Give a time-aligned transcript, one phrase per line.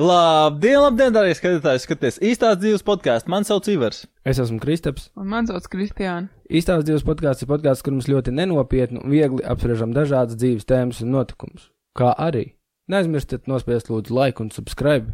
[0.00, 1.82] Labdien, labdien, darbie skatītāji!
[1.82, 3.28] Skaties īstās dzīves podkāstu.
[3.28, 4.06] Man sauc Ivars.
[4.24, 5.10] Es esmu Kristaps.
[5.20, 6.30] Un man sauc Kristiāna.
[6.48, 11.02] Īstās dzīves podkāsts ir podkāsts, kur mums ļoti nenopietni un viegli apspriežam dažādas dzīves tēmas
[11.04, 11.68] un notikumus.
[11.92, 12.54] Kā arī
[12.88, 15.12] neaizmirstiet nospiest lūdzu like un subscribe,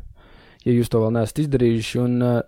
[0.63, 1.99] ja jūs to vēl neesat izdarījuši.
[2.07, 2.41] Un uh,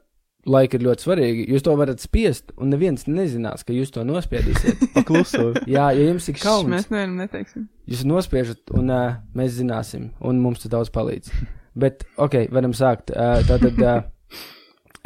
[0.47, 1.51] laika ir ļoti svarīgi.
[1.51, 4.87] Jūs to varat spiest, un neviens nezinās, ka jūs to nospiedīsiet.
[5.01, 5.49] Pakluso.
[5.67, 7.67] Jā, ja jums ir kauns, Mēs nevienam neteiksim.
[7.91, 11.35] jūs nospiežat, un uh, mēs zināsim, un mums tas daudz palīdz.
[11.79, 13.12] Bet, ok, varam sākt.
[13.14, 14.00] Uh, tātad uh,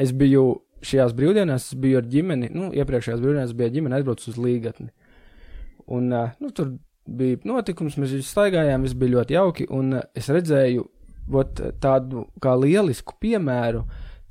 [0.01, 0.47] es biju
[0.85, 4.91] šajās brīvdienās, es biju ar ģimeni, nu, iepriekšējās brīvdienās bija ģimene aizbraucis uz līgatni.
[5.93, 6.75] Un, uh, nu, tur
[7.05, 10.87] bija notikums, mēs visi staigājām, viss bija ļoti jauki, un uh, es redzēju
[11.41, 13.85] ot, tādu kā lielisku piemēru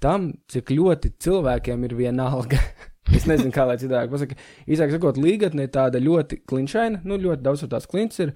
[0.03, 2.59] tam, cik ļoti cilvēkiem ir viena alga.
[3.17, 4.37] es nezinu, kā lai citādi pasakā.
[4.69, 8.33] Īsāk sakot, līgatne ir tāda ļoti klinšaina, nu, ļoti daudz tur tās klints ir.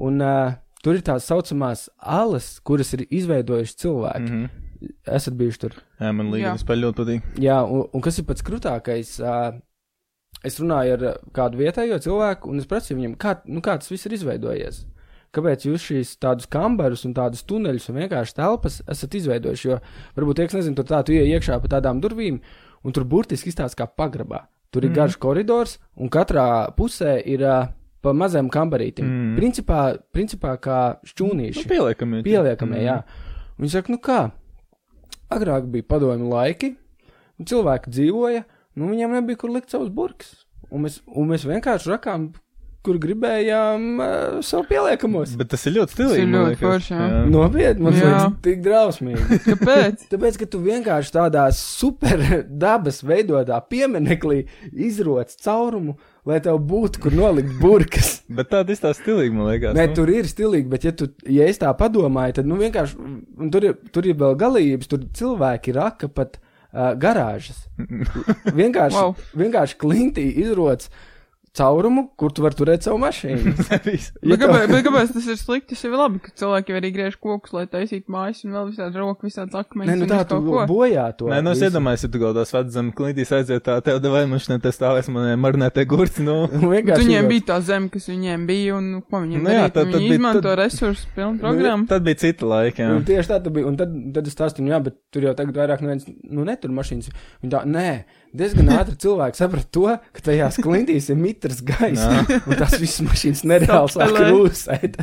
[0.00, 4.30] Un, uh, Tur ir tās saucamās alas, kuras ir izveidojuši cilvēki.
[4.30, 4.44] Mm Mhm.
[4.44, 5.16] -hmm.
[5.16, 5.74] Esat bijuši tur.
[6.00, 7.22] Jā, man liekas, spēļ ļoti patīk.
[7.38, 9.20] Jā, un, un kas ir pats krūtākais?
[9.20, 9.60] Uh,
[10.42, 14.06] es runāju ar kādu vietējo cilvēku, un es prasīju viņam, kā, nu, kā tas viss
[14.06, 14.86] ir izveidojies.
[15.36, 19.68] Kāpēc jūs šīs tādus kambarus un tādus tuneļus un vienkārši telpas esat izveidojuši?
[19.68, 19.78] Jo
[20.16, 22.40] varbūt tie, kas nezina, tur tā tu ienāc iekšā pa tādām durvīm,
[22.82, 24.46] un tur burtiski izstāsta kā pagrabā.
[24.74, 24.96] Tur ir mm.
[24.96, 27.68] garš koridors, un katrā pusē ir uh,
[28.00, 29.06] pa mazam kambarītim.
[29.06, 29.30] Mhm.
[29.30, 29.40] Mm.
[29.40, 29.80] Principā,
[30.14, 31.64] principā kā šķūnīši.
[31.64, 32.22] Nu, pieliekami.
[32.26, 32.86] Pieliekamie, mm.
[32.86, 33.00] jā.
[33.58, 34.20] Un Viņi saka, nu kā,
[35.28, 36.74] agrāk bija padomju laiki,
[37.36, 38.44] un cilvēki dzīvoja,
[38.80, 40.46] nu viņiem nebija kur likt savus burkus.
[40.70, 42.30] Un mēs, un mēs vienkārši rakām,
[42.86, 45.34] kur gribējām uh, savu pieliekamos.
[45.36, 46.14] Bet tas ir ļoti stilīgi.
[46.14, 47.00] Tas ir man ļoti forši.
[47.28, 49.40] Nopietni, man liekas, tik drausmīgi.
[49.50, 50.06] Kāpēc?
[50.14, 55.98] Tāpēc, ka tu vienkārši tādā super dabas veidotā pieminekli izroc caurumu,
[56.30, 58.12] lai tev būtu, kur nolikt burkas.
[58.38, 59.74] Bet tāda ir tā stilīga, man liekas.
[59.76, 59.96] Nē, nu.
[59.98, 63.10] tur ir stilīgi, bet, ja, tu, ja es tā padomāju, tad nu, vienkārši
[63.50, 64.90] tur, ir, tur ir vēl galības.
[64.90, 67.64] Tur cilvēki raka pat uh, garāžas.
[68.60, 69.16] vienkārši, Wow.
[69.42, 70.86] vienkārši klintī izroc
[71.56, 73.54] caurumu, kur tu vari turēt savu mašīnu.
[74.30, 75.74] Ja kāpēc, bet kāpēc tas ir slikti?
[75.74, 79.00] Tas jau ir labi, ka cilvēki arī griež kokus, lai taisītu mājas un vēl visādi
[79.00, 79.90] roku, visādi akmeņus.
[79.90, 80.38] Nē, nu tā tu
[80.70, 81.30] bojā to.
[81.32, 84.72] Nē, nu es iedomājos, ja tu vecā zemes klītīs aiziet tā, tev devai mašīnā, te
[84.74, 86.36] stāvēs man marinētie gurci, nu.
[86.50, 89.66] Bet vienkārši Viņiem bija tā zeme, kas viņiem bija, un nu, ko viņiem Nu jā,
[89.66, 91.88] tad- tad Viņi bija- izmanto tad- resursus pilnu programmu.
[91.90, 92.94] Tad bija cita laika, jā.
[92.94, 93.66] Un tieši tā tu bija.
[93.70, 97.10] Un tad, tad es stāstu, jā, bet tur jau tagad vairāk neviens, nu, netur mašīnas.
[97.42, 97.88] Viņa tā, nē,
[98.36, 99.86] diezgan ātri cilvēki saprata to,
[100.16, 102.04] ka tajās klintīs ir mitrs gaiss.
[102.46, 105.00] un tās visas mašīnas nereāli sāk rūsēt.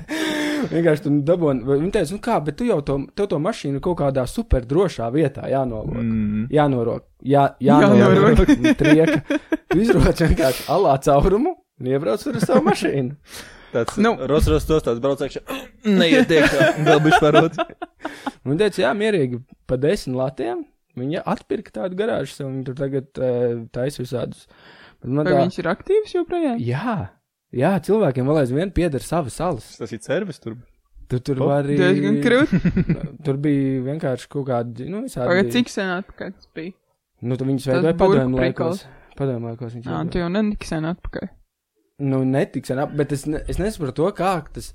[0.72, 1.66] Vienkārši tur dabūna.
[1.68, 5.10] Viņa teica, nu kā, bet tu jau to, tev to mašīnu kaut kādā super drošā
[5.14, 5.94] vietā jānolok.
[6.00, 6.48] Mm.
[6.54, 7.04] Jānorok.
[7.28, 8.00] Jā, Jānorok.
[8.02, 8.76] jānorok.
[8.80, 9.22] Trieka.
[9.70, 13.16] Tu izroc vienkārši alā caurumu un iebrauc ar savu mašīnu.
[13.74, 14.14] Tāds, Nu.
[14.16, 14.28] nu.
[14.32, 15.42] Ros, ros, tos tāds braucēkšā.
[15.92, 17.58] Neiet iekšā, vēl bišķi parot.
[18.48, 20.64] Un viņa teica, jā, mierīgi pa desmit latiem.
[20.98, 24.48] Viņa atpirka tādu garāžu sev, viņa tur tagad uh, taisa visādus.
[25.04, 26.58] Vai tā, viņš ir aktīvs joprojām?
[26.64, 26.96] jā,
[27.54, 29.68] jā, cilvēkiem vēl aizvien pieder savas salas.
[29.78, 30.58] Tas ir servis tur.
[31.08, 31.78] Tu tur O, var arī.
[31.80, 32.58] Diezgan krūti.
[33.26, 35.30] Tur bija vienkārši kaut kādi, nu, visādi.
[35.30, 36.74] Pagad, cik sen atpakaļ tas bija?
[37.24, 38.36] Nu, tu viņus Tas veidoja prikals.
[38.42, 38.82] laikos.
[39.18, 41.30] Padomju laikos viņš Jā, tu jau netik sen atpakaļ.
[42.12, 44.68] Nu, netiks, ap, bet es, ne, es nesaprotu to, kā tas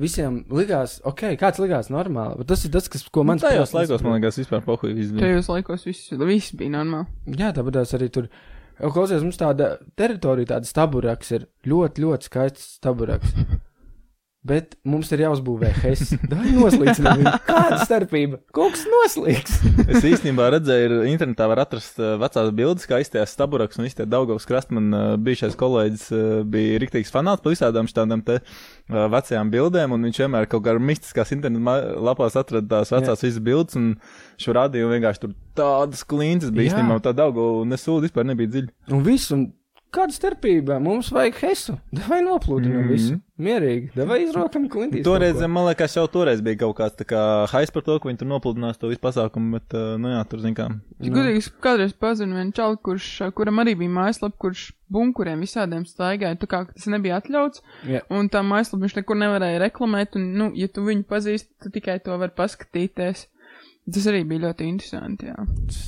[0.00, 2.40] visiem likās, ok, kāds likās normāli.
[2.40, 5.26] Bet tas ir tas, kas, ko Man man tajos laikos, man liekas, vispār pohuļ izdarīt.
[5.26, 7.38] Tajos laikos viss, viss bija normāli.
[7.38, 8.30] Jā, tāpat tās arī tur.
[8.74, 13.36] Klausies, mums tāda teritorija, tāda staburaks ir ļoti, ļoti skaists staburaks.
[14.44, 16.10] Bet mums ir jāuzbūvē hess.
[16.28, 17.30] Vai viņu?
[17.46, 18.42] Kāda starpība?
[18.52, 19.54] Kas noslīgs.
[19.94, 24.10] Es īstenībā redzēju, ir internetā var atrast uh, vecās bildes, kā izties staburaks un izties
[24.12, 24.76] Daugavas krasta.
[24.76, 28.42] Man uh, bijušais kolēģis uh, bija riktīgs fanāts pa visādām šādām te
[28.90, 33.24] uh, vecajām bildēm, un viņš vienmēr kaut kā ar mistiskās internetu lapās atrada tās vecās
[33.24, 33.92] visas bildes, un
[34.40, 38.74] šo rādīju un vienkārši tur tādas klīnces bija īstenībā, tā Daugava nesūda vispār nebija dziļa.
[38.94, 39.48] Un viss, un
[39.94, 40.80] kāda starpība?
[40.82, 41.76] Mums vajag hesu.
[42.08, 42.88] Vai noplūdinām mm.
[42.88, 42.92] -hmm.
[42.92, 43.20] visu?
[43.34, 43.90] Mierīgi.
[44.06, 45.02] Vai izrokam klintīs.
[45.06, 48.20] Toreiz, man liekas, jau toreiz bija kaut kāds tā kā hais par to, ka viņi
[48.20, 50.68] tur nopludinās to visu pasākumu, bet, uh, nu jā, tur zin kā.
[51.02, 56.38] Gudīgi es kādreiz pazinu vienu čalu, kurš, kuram arī bija mājaslapa, kurš bunkuriem visādiem staigāja,
[56.38, 58.04] tā kā tas nebija atļauts, Jā.
[58.14, 61.98] un tā mājaslapa viņš nekur nevarēja reklamēt, un, nu, ja tu viņu pazīsti, tu tikai
[62.04, 63.26] to var paskatīties.
[63.92, 65.34] Tas arī bija ļoti interesanti, jā.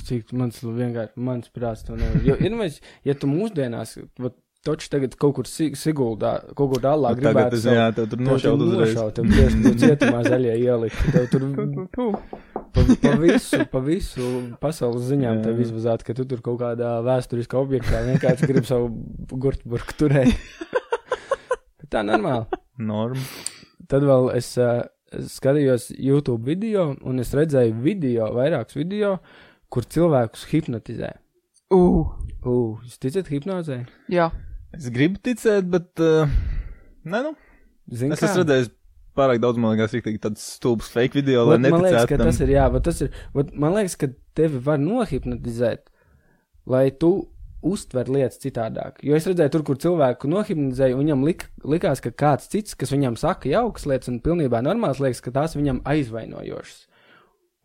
[0.05, 2.19] Cik mans vienkārši, mans prāts to nevar.
[2.27, 2.75] Jo, ir, mēs,
[3.07, 4.35] ja tu mūsdienās, vat,
[4.67, 8.27] toči tagad kaut kur si- Siguldā, kaut kur tālāk gribētu es, jā, tev tur Tev
[8.27, 8.93] nošaut tur uzreiz.
[8.93, 10.99] nošaut, Tev tieši tur cietumā zaļie ielikt.
[11.15, 12.07] Tev tur Tu, tu, tu.
[12.75, 14.27] pa, pa visu, pa visu
[14.61, 15.43] pasaules ziņām Jā.
[15.47, 18.91] tev izvazāt, ka tu tur kaut kādā vēsturiskā objektā vienkārši gribi savu
[19.31, 20.35] gurtburku turēt.
[21.91, 22.45] Tā normāli.
[22.77, 23.21] Norma.
[23.87, 29.17] Tad vēl es, uh, skatījos YouTube video, un es redzēju video, vairākus video,
[29.71, 31.13] kur cilvēkus hipnotizē.
[31.73, 32.07] Uh,
[32.47, 33.81] Ugh, jūs ticat hipnozē?
[34.11, 34.29] jā.
[34.75, 35.87] Es gribu ticēt, bet.
[36.03, 36.27] Uh,
[37.07, 37.31] nē, nu.
[37.87, 38.67] Zini, Es esmu redzējis
[39.17, 42.17] pārāk daudz, man liekas, rīktīgi tāds stulbs fake video, Vat, lai man liekas, neticētu ka
[42.19, 42.27] tam.
[42.29, 45.87] tas ir, jā, bet tas ir, vat, man liekas, ka tevi var nohipnotizēt,
[46.69, 47.11] lai tu
[47.65, 49.01] uztver lietas citādāk.
[49.05, 53.17] Jo es redzēju, tur, kur cilvēku nohipnotizēja, viņam lik, likās, ka kāds cits, kas viņam
[53.19, 56.79] saka jaukas lietas un pilnībā normāls liekas, ka tās viņam aizvainojošas.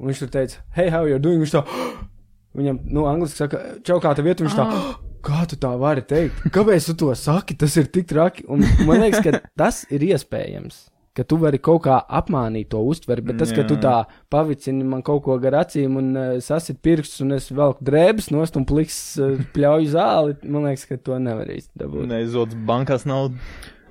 [0.01, 1.43] Un viņš tur teica, hei, how you doing?
[1.45, 1.65] Viņš tā,
[2.59, 4.69] viņam, nu, angliski saka, čau, kā tev iet, un viņš tā,
[5.29, 6.47] kā tu tā vari teikt?
[6.55, 7.59] Kāpēc tu to saki?
[7.59, 8.49] Tas ir tik traki.
[8.51, 10.87] Un man liekas, ka tas ir iespējams.
[11.13, 13.83] Ka tu vari kaut kā apmānīt to uztveri, bet tas, ka tu Jā.
[13.83, 13.97] tā
[14.33, 18.57] pavicini man kaut ko gar acīm un uh, sasit pirkstus, un es velku drēbes nost
[18.57, 22.09] un pliks uh, pļauju zāli, man liekas, ka to nevar īsti dabūt.
[22.09, 23.37] Neizdodas bankās naudu.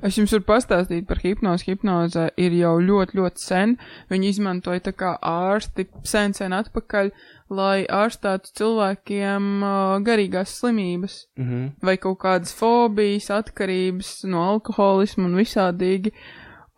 [0.02, 1.68] Es jums varu pastāstīt par hipnozi.
[1.70, 3.76] Hipnoze ir jau ļoti, ļoti sen.
[4.10, 7.12] Viņi izmantoja tā kā ārsti sen, sen atpakaļ,
[7.54, 11.70] lai ārstātu cilvēkiem uh, garīgās slimības Mm -hmm.
[11.86, 16.12] vai kaut kādas fobijas, atkarības no alkoholisma un visādīgi.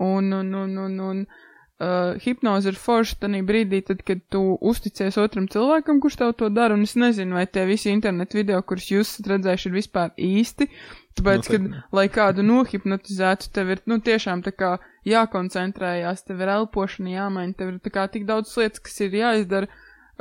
[0.04, 5.18] Un, un, un, un, un uh, hipnoze ir forša tajā brīdī, tad, kad tu uzticies
[5.22, 6.76] otram cilvēkam, kurš tev to dara.
[6.78, 10.70] Un es nezinu, vai tie visi internetu video, kurus jūs esat redzējuši, ir vispār īsti.
[11.14, 11.94] Tāpēc, kad, Noteikti.
[11.94, 14.76] lai kādu nohipnotizētu, tev ir, nu, tiešām tā kā
[15.08, 19.70] jākoncentrējās, tev ir elpošana jāmaina, tev ir tā kā tik daudz lietas, kas ir jāizdara,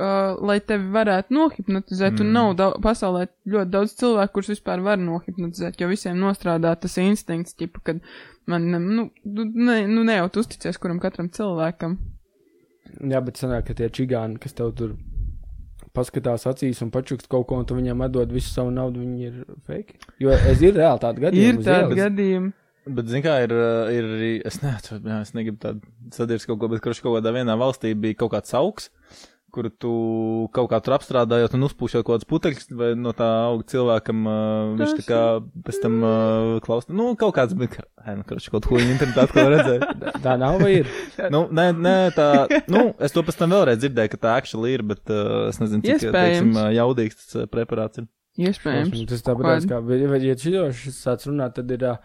[0.02, 2.25] uh, lai tevi varētu nohipnotizēt, mm.
[2.25, 6.99] un nav dau pasaulē ļoti daudz cilvēku, kurus vispār var nohipnotizēt, jo visiem nostrādā tas
[7.02, 8.02] instinkts, ķipa, kad
[8.50, 11.96] man, nu, nu, ne, nu, ne jau tu uzticies kuram katram cilvēkam.
[13.08, 14.96] Jā, bet sanāk, ka tie čigāni, kas tev tur
[15.96, 19.38] paskatās acīs un pačukst kaut ko, un tu viņam atdod visu savu naudu, viņi ir
[19.69, 20.00] fake.
[20.22, 21.62] Jo es ir reāli tādi gadījumi.
[21.62, 21.96] Ir ielas.
[22.00, 22.52] gadījumi.
[22.82, 26.70] Bet, zināmā mērā, ir, uh, ir arī, es neatceros, es negribu tādu sadirst kaut ko,
[26.72, 28.88] bet kurš kaut kādā vienā valstī bija kaut kāds augs,
[29.52, 29.93] kuru tu
[30.56, 34.70] kaut kā tur apstrādājot un uzpūšot kaut kādas putekļus, vai no tā auga cilvēkam, uh,
[34.81, 35.20] viņš tā kā
[35.66, 37.76] pēc tam uh, klausās, nu, kaut kāds, bet,
[38.06, 39.90] hei, nu, kurš kaut ko viņa internetā atkal redzēja.
[40.25, 40.90] Tā nav vai ir?
[41.34, 42.28] nu, nē, nē, tā,
[42.72, 45.84] nu, es to pēc tam vēlreiz dzirdēju, ka tā actually ir, bet uh, es nezinu,
[45.84, 48.08] cik, teiksim, uh, jaudīgs tas uh, preparāts ir.
[48.40, 49.04] Iespējams.
[49.10, 51.99] Tas tāpat kā, ja- ja šis sāc runāt, tad ir, ā,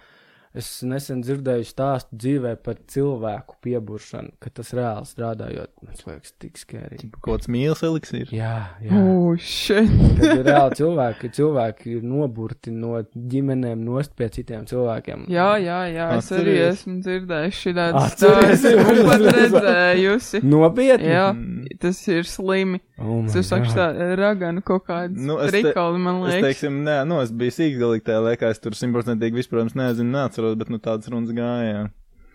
[0.58, 6.58] es nesen dzirdēju stāstu dzīvē par cilvēku pieburšanu, ka tas reāli strādājot, man liekas, tik
[6.62, 7.12] skērīgi.
[7.22, 8.32] Kaut kāds mīls eliksīrs.
[8.36, 8.98] Jā, jā.
[8.98, 15.28] Oh, ir reāli cilvēki, cilvēki ir noburti no ģimenēm nost pie citiem cilvēkiem.
[15.32, 16.82] Jā, jā, jā, es arī Atceries?
[16.82, 20.44] esmu dzirdējuši šī tādu stāstu, un pat redzējusi.
[20.48, 21.12] Nopietni?
[21.12, 21.68] Jā, Mm.
[21.80, 22.80] tas ir slimi.
[22.98, 23.76] Oh Tu saki, God.
[23.78, 26.46] tā raganu kaut kādas Nu, es trikoli, man Es liekas.
[26.48, 30.47] teiksim, nē, nu, es biju sīkgalīgi tajā laikā, es tur simtprocentīgi vispār, protams, nezinu, neatceros,
[30.56, 31.88] bet, nu, tādas runas gāja.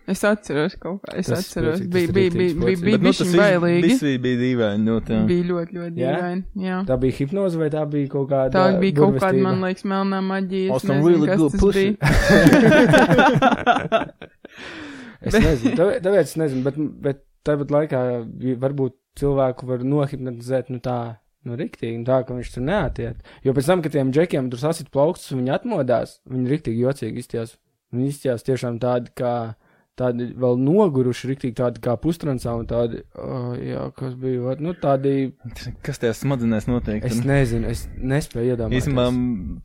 [0.03, 3.29] Es atceros kaut kā, es Tas atceros, bija, tas bija, bija, bija, bija nu, tas
[3.39, 3.83] bailīgi.
[3.85, 5.21] viss bija dīvaini, ļoti, jā.
[5.29, 6.77] Bija ļoti, ļoti dīvaini, jā.
[6.89, 8.51] Tā bija hipnoze vai tā bija kaut kāda?
[8.51, 10.75] Tā bija kaut kāda, man liekas, melnā maģija.
[10.75, 11.95] Es nezinu, really kas tas bija.
[15.23, 17.99] Es nezinu, tāpēc, es nezinu, bet, bet tāpat laikā
[18.59, 20.95] varbūt cilvēku var nohipnotizēt, nu tā,
[21.47, 23.21] nu riktīgi, nu tā, ka viņš tur neatiet.
[23.45, 27.17] Jo pēc tam, kad tiem džekiem tur sasit plaukstus un viņi atmodās, viņi riktīgi jocīgi
[27.23, 27.49] izties.
[27.93, 29.53] Viņi izties tiešām tādi, kā,
[29.95, 34.73] tādi vēl noguruši, riktīgi tādi kā pustransā un tādi, oh, jā, kas bija, vat, nu
[34.73, 35.33] tādi,
[35.85, 37.05] Kas tajā smadzenēs notiek?
[37.05, 37.27] es tur?
[37.29, 38.87] nezinu, es nespēju iedomāties.
[38.87, 39.05] Īstenībā,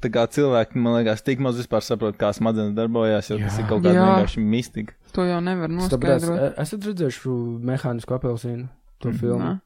[0.05, 3.65] tā kā cilvēki, man liekas, tik maz vispār saprot, kā smadzenes darbojas, jo tas Jā.
[3.65, 4.93] ir kaut kāda vienkārši mistika.
[5.17, 6.39] To jau nevar Es noskaidrot.
[6.45, 7.33] e- esat redzējuši
[7.73, 8.69] mehānisku apelsīnu,
[9.01, 9.19] to Mhm.
[9.19, 9.41] filmu?
[9.49, 9.61] Nā.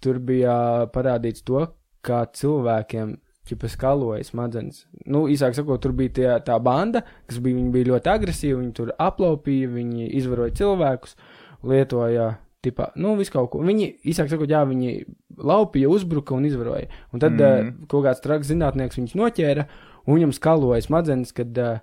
[0.00, 1.66] tur bija parādīts to,
[2.04, 3.16] kā cilvēkiem
[3.46, 4.84] ķipa skaloja smadzenes.
[5.06, 8.74] Nu, īsāk sakot, tur bija tie, tā banda, kas bija, viņi bija ļoti agresīvi, viņi
[8.76, 11.16] tur aplaupīja, viņi izvaroja cilvēkus,
[11.66, 12.28] lietoja,
[12.66, 13.62] tipā, nu, visu kaut ko.
[13.66, 14.96] Viņi, īsāk sakot, jā, viņi
[15.36, 16.90] laupīja, uzbruka un izvaroja.
[17.12, 17.42] Un tad mm.
[17.42, 17.74] Mhm.
[17.84, 19.66] uh, kaut kāds traks zinātnieks viņus noķēra,
[20.06, 21.78] un viņam skaloja smadzenes, kad uh,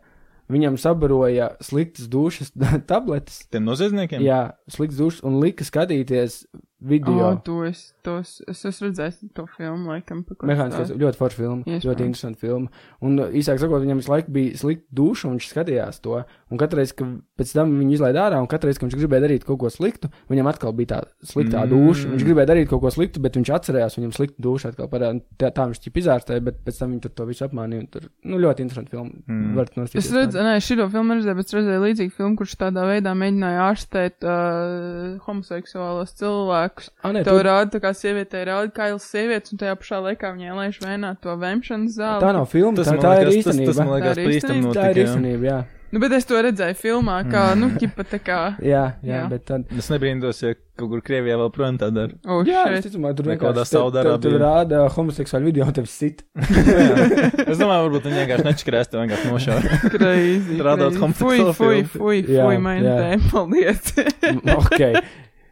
[0.52, 2.54] viņam sabaroja sliktas dušas
[2.92, 3.44] tabletes.
[3.54, 4.24] Tiem noziedzniekiem?
[4.24, 6.44] Jā, slikts dušas, un lika skatīties
[6.84, 7.32] video.
[7.32, 10.24] O, to es, tos, es esmu redzējis to filmu, laikam.
[10.28, 11.88] pa ko Mehāniskais ļoti forša filma, Iespējams.
[11.90, 12.68] ļoti interesanta filma.
[13.02, 16.20] Un uh, īsāk sakot, viņam visu laiku bija slikta duša, un viņš skatījās to.
[16.54, 19.24] Un katru reizi, kad pēc tam viņu izlaiž ārā, un katru reizi, kad viņš gribēja
[19.28, 21.70] darīt kaut ko sliktu, viņam atkal bija tā sliktā Mm.
[21.74, 22.10] duša.
[22.14, 25.24] Viņš gribēja darīt kaut ko sliktu, bet viņš atcerējās, viņam slikta duša atkal parādījās.
[25.40, 27.80] Tā, tā viņš ķip izārstēja, bet pēc tam viņi to visu apmānīja.
[27.80, 29.12] un Tur, nu, ļoti interesanti filma.
[29.28, 29.58] Mm.
[29.94, 30.42] Es tādu.
[30.44, 35.18] nē, šito filmu redzēju, bet es redzēju līdzīgu filmu, kurš tādā veidā mēģināja ārstēt uh,
[35.26, 36.90] homoseksuālos cilvēkus.
[37.04, 40.34] Ah, nē, Tev tur- rāda, tā kā sievietē rāda kailas sievietes, un tajā pašā laikā
[40.38, 42.22] viņai laiž vēnā to vemšanas zāli.
[42.26, 43.86] Tā nav filma, Tas, tā, tā ir liekas, tas, tas, īstenība.
[43.86, 45.62] man liekas, Tā ir īstenība, Tā ir īstenība, jā.
[45.94, 48.38] Nu, bet es to redzēju filmā, kā, nu, ķipa tā kā.
[48.66, 49.26] Jā, jā, Jā.
[49.30, 49.68] bet tad.
[49.78, 52.16] Es nebrīndos, ja kaut kur Krievijā vēl prom tā dara.
[52.26, 54.40] Oh, Jā, es domāju, tur vienkārši tev- tev Saudārābijā.
[54.42, 56.24] rāda homoseksuālu video, un tev sit.
[57.52, 59.80] es domāju, varbūt viņi vienkārši nečakarēs, tev vienkārši nošauja.
[59.94, 60.58] Crazy.
[60.66, 60.98] Rādot.
[60.98, 63.94] Fui, homoseksuālu fui, fui, Jā, fui, man te, paldies.
[64.58, 64.82] ok.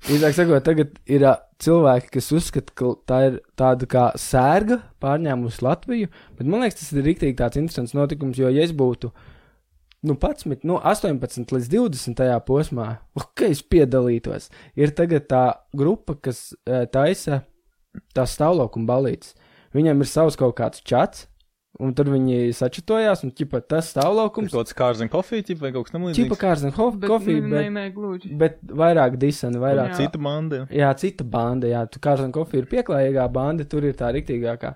[0.09, 5.61] Īsāk sakot, tagad ir ā, cilvēki, kas uzskata, ka tā ir tāda kā sērga pārņēmusi
[5.61, 9.11] Latviju, bet man liekas, tas ir rīktīgi tāds interesants notikums, jo, ja es būtu,
[10.09, 12.87] nu, 11, nu, 18 līdz 20 tajā posmā,
[13.19, 14.49] ok, es piedalītos.
[14.73, 15.43] Ir tagad tā
[15.77, 17.43] grupa, kas uh, taisa
[18.17, 19.35] tās stāvlaukuma balītes.
[19.77, 21.27] Viņiem ir savs kaut kāds čats,
[21.79, 24.51] un tur viņi sačatojās, un ķipa tas stāvlaukums.
[24.51, 26.41] Kaut kāds kārs un kofija, vai kaut kas tam Čipa līdzīgs.
[26.41, 28.33] kārs un Bet, kofija, bet, nē, gluži.
[28.37, 30.01] bet vairāk disani, vairāk Jā.
[30.01, 30.65] Cita banda.
[30.69, 30.91] jā.
[30.97, 34.75] Cita banda, jā, tu kārs un kofija ir pieklājīgā banda, tur ir tā riktīgākā.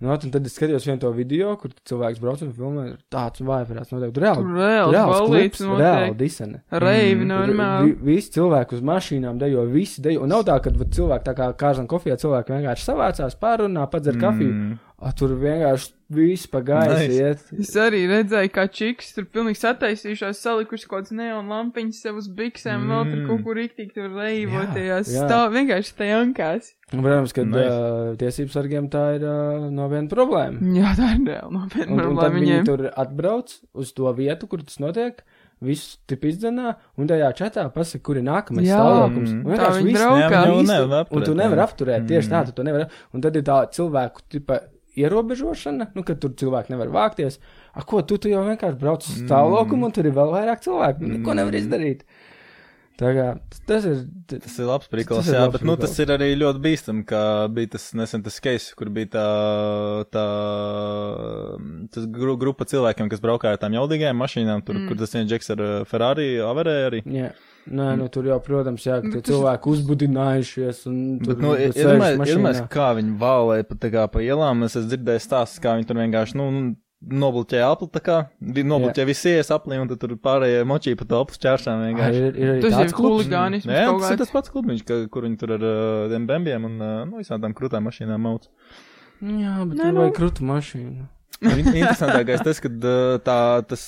[0.00, 3.90] Nu, un tad es skatījos vienu to video, kur cilvēks brauc un filmē, tāds vājprāts
[3.92, 4.14] notiek.
[4.16, 6.16] Tur reāli, reāls balīts klips, reāli notiek.
[6.16, 6.62] disane.
[6.72, 7.90] Reivi, normāli.
[8.00, 10.22] Vi, visi cilvēki uz mašīnām dejo, visi dejo.
[10.24, 14.16] Un nav tā, ka cilvēki tā kā kārs un kofijā cilvēki vienkārši savācās, pārunā, padzer
[14.16, 14.54] kafiju.
[14.54, 14.78] Mm.
[15.04, 17.18] A, tur vienkārši viss pa gaisu Nice.
[17.22, 17.42] iet.
[17.62, 22.26] Es arī redzēju, kā čiks tur pilnīgi sataisījušās, salikuši kaut kādas neon lampiņas sev uz
[22.28, 23.26] biksēm, vēl tur Mm.
[23.28, 25.06] kaut kur rīktīgi tur reivotajās.
[25.06, 25.26] Jā, jā.
[25.28, 26.72] Stāv vienkārši tajankās.
[26.92, 27.66] Un, protams, ka Nice.
[27.70, 30.58] uh, tiesības sargiem tā ir uh, no viena problēma.
[30.74, 32.64] Jā, tā ir reāli nopietna Un, un tad problēma viņi viņiem.
[32.66, 35.22] tur atbrauc uz to vietu, kur tas notiek.
[35.62, 39.34] Visu tipu izdzenā, un tajā čatā pasaka, kur ir nākamais stāvoklis.
[39.36, 39.44] Mm.
[39.60, 40.30] Tā braukā.
[40.30, 42.46] Jā, un tu nevari apturēt, tieši tā, Mm.
[42.46, 42.88] tu to nevari.
[43.12, 44.60] Un tad ir tā cilvēku tipa
[44.98, 47.38] ierobežošana, nu, ka tur cilvēki nevar vākties.
[47.74, 51.04] A, ko tu, tu jau vienkārši brauc uz stāvokli, un tur ir vēl vairāk cilvēku.
[51.04, 51.20] Mm.
[51.20, 52.04] Neko nevar izdarīt.
[53.00, 53.26] Tā kā
[53.64, 54.00] tas ir.
[54.28, 55.86] Tas ir labs ir jā, labs bet nu, prikals.
[55.86, 59.28] tas ir arī ļoti bīstam, kā bija tas nesen tas case, kur bija tā,
[60.12, 60.24] tā
[61.94, 64.90] tas gru, grupa cilvēkiem, kas braukāja ar tām jaudīgajām mašīnām, tur, mm.
[64.90, 67.00] kur tas viens džeks ar uh, Ferrari avarēja arī.
[67.08, 67.32] Jā.
[67.68, 70.84] Nē, nu tur jau, protams, jā, ka tie cilvēki uzbudinājušies.
[71.26, 75.60] Bet, nu, iedomājieties, kā viņi valēja pa, tā kā pa ielām, es esmu dzirdējis stāstus,
[75.62, 76.48] kā viņi tur vienkārši, nu,
[77.00, 81.20] nobloķēja apli, tā kā, nobloķēja visi ies aplī, un tad tur pārējie močīja pa to
[81.24, 82.24] apli čēršām vienkārši.
[82.26, 82.98] ir, ir arī Tas tāds ir
[83.70, 86.68] Jā, kaut tas ir tas pats klubiņš, ka, kur viņi tur ar uh, tiem bembiem
[86.68, 88.50] un, uh, nu, visām tām krūtām mašīnām mauc.
[89.20, 90.04] Jā, bet Nē, tur nu.
[90.04, 91.08] vajag krūtu mašīnu.
[91.48, 92.68] In- Interesantākais tas, ka
[93.24, 93.38] tā,
[93.70, 93.84] tas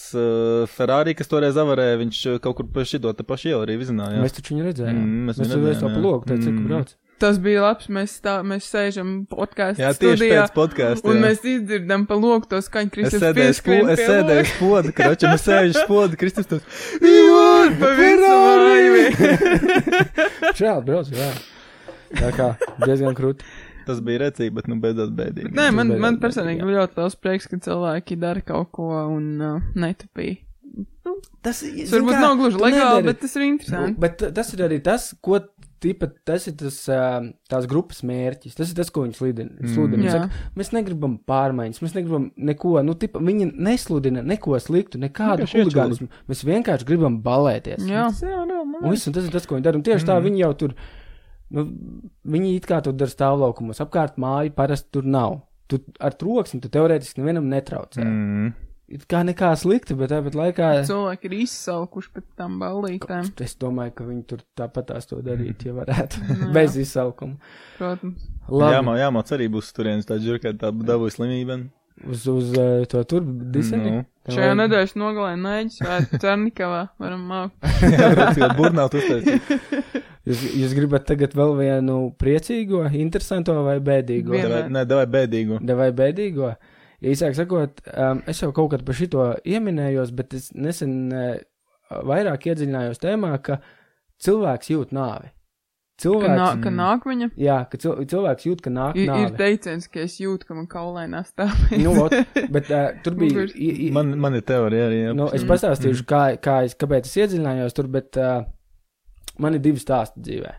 [0.72, 4.22] Ferrari, kas toreiz avarēja, viņš kaut kur pa šito te pašu ielu arī vizināja.
[4.24, 4.98] Mēs taču viņu redzējām.
[5.02, 5.96] Mm, mēs viņu redzējām, redzējām, jā.
[6.00, 6.66] pa logu, teicu, cik Mm.
[6.70, 6.94] brauc.
[7.22, 10.40] Tas bija labs, mēs, tā, mēs sēžam podkāstā Jā, tieši studijā.
[10.42, 11.06] pēc podkāsta.
[11.06, 11.22] Un jā.
[11.22, 16.50] mēs izdzirdam pa loku to skaņu, pieskrien es sēdēju spodu, kroķi, mēs sēžam spodu, Kristus
[16.50, 16.64] tur.
[17.04, 19.06] Jūr, pa visu māju.
[20.58, 21.30] Žēl, brauc, jā.
[22.18, 22.48] Tā kā
[22.84, 23.46] diezgan krūti.
[23.86, 25.52] Tas bija recīgi, bet nu beidzot bēdīgi.
[25.56, 28.90] Nē, man, Bet- man bet, personīgi ir ļoti liels prieks, ka cilvēki dara kaut ko
[29.10, 30.38] un uh, netupī.
[31.42, 33.98] Tas, Tas varbūt nav gluži legāli, bet tas ir interesanti.
[34.00, 35.40] Bet t- tas ir arī tas, ko
[35.82, 37.00] tipa, tas ir tas, ā,
[37.50, 38.54] tās grupas mērķis.
[38.54, 39.50] Tas ir tas, ko viņi sludina.
[39.58, 39.72] Mm.
[39.74, 40.12] sludina.
[40.14, 46.06] Saka, mēs negribam pārmaiņas, mēs negribam neko, nu, tipa, viņi nesludina neko sliktu, nekādu huligānismu.
[46.30, 47.82] Mēs vienkārši gribam balēties.
[47.90, 49.76] Jā, Jā, jā, Un, viss, un tas ir tas, ko viņi dara.
[49.78, 50.24] Un tieši tā Mm.
[50.30, 50.72] viņi jau tur,
[51.52, 51.66] nu,
[52.34, 53.80] viņi it kā tur dara stāvlaukumos.
[53.84, 55.40] Apkārt māju parasti tur nav.
[55.70, 58.02] Tu ar troksni tu teorētiski nevienam netraucē.
[58.04, 58.52] Mm.
[58.92, 60.66] It kā nekā slikta, bet tāpat laikā.
[60.84, 65.64] cilvēki ir izsalkuši pēc tam ballītēm, Es domāju, ka viņi tur tāpat tās to darīt,
[65.64, 66.20] ja varētu.
[66.28, 66.50] Jā.
[66.52, 67.38] Bez izsaukuma.
[67.78, 68.26] protams.
[68.50, 68.74] Labi.
[68.74, 71.56] Jā, man jāmāc arī būs turienes tā džurka, tā dabūja slimība.
[72.04, 74.02] Uz, uz uh, to tur diseni.
[74.02, 74.04] Nu,
[74.34, 77.72] Šajā nedēļas nogalē Nēģis vai Cernikavā varam mākt.
[77.86, 79.52] jā, tā burnāt uztaisīt.
[80.28, 84.36] Jūs, jūs gribat tagad vēl vienu priecīgo, interesanto vai bēdīgo?
[84.38, 85.58] Devai- Nē, devai bēdīgu.
[85.76, 86.52] Vai bēdīgo?
[87.02, 91.32] Īsāk sakot, um, es jau kaut kad par šito ieminējos, bet es nesen uh,
[92.06, 93.58] vairāk iedziļinājos tēmā, ka
[94.22, 95.32] cilvēks jūt nāvi.
[96.02, 97.26] Ka, nā, Cilvēks, ka nāk viņa.
[97.38, 100.66] jā, ka cil, cilvēks jūt, ka nāk Ir, ir teiciens, ka es jūtu, ka man
[100.70, 101.52] kaulēnā stāv.
[101.78, 102.14] Nu, ot,
[102.54, 103.44] bet uh, tur bija.
[103.54, 105.02] I- i- Man, man ir teorija arī.
[105.04, 105.12] Jā.
[105.18, 108.40] Nu, es pastāstīšu, kā, kā es, kāpēc es iedziļinājos tur, bet uh,
[109.38, 110.52] man ir divi stāsti dzīvē.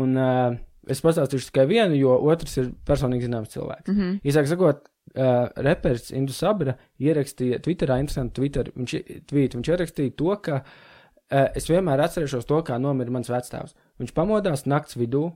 [0.00, 0.54] Un uh,
[0.90, 3.90] es pastāstīšu tikai vienu, jo otrs ir personīgi zināms cilvēks.
[3.90, 4.20] Mm -hmm.
[4.24, 10.36] Īsāk sakot, uh, reperis Indus Sabra ierakstīja Twitterā interesantu Twitter, viņš, tweet, viņš ierakstīja to,
[10.42, 13.74] ka uh, es vienmēr atcerēšos to, kā nomira mans vecstāvs.
[13.98, 15.32] Viņš pamodās nakts vidū,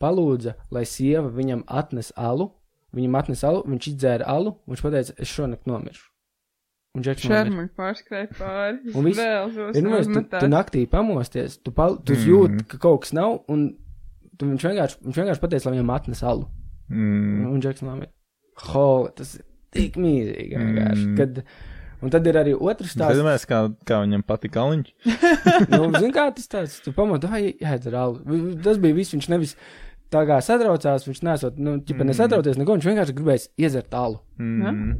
[0.00, 2.50] palūdza, lai sieva viņam atnes alu,
[2.96, 6.09] viņam atnes alu, viņš izdzēra alu, viņš pateica, es šonakt nomiršu.
[6.98, 7.22] Un Džeks.
[7.28, 8.80] Šermuļi pārskrēja pāri.
[8.98, 12.24] Un viss- Vēl Ir, nu, es, tu, tu naktī pamosties, tu, pal, tu Mhm.
[12.32, 13.76] jūti, ka kaut kas nav, un
[14.36, 16.48] tu, viņš, vienkārši, viņš vienkārši pateica, lai viņam atnes alu.
[16.90, 17.46] Mm.
[17.52, 18.10] Un Džeks nomira.
[18.72, 21.06] Ho, tas ir tik mīzīgi vienkārši.
[21.06, 21.16] Mm.
[21.16, 21.44] Kad,
[22.02, 23.18] Un tad ir arī otrs Es stāsts.
[23.20, 24.88] domāju, kā, kā viņam patīk aliņš.
[25.68, 28.22] nu, zin kā tas tāds, tu pamatu, ai, jāiedzer alu.
[28.64, 29.54] Tas bija viss, viņš nevis
[30.10, 32.08] tā kā satraucās, viņš nesot, nu, ķipa Mm.
[32.08, 34.18] nesatrauties neko, viņš vienkārši gribēja iedzert alu.
[34.40, 34.96] Mm.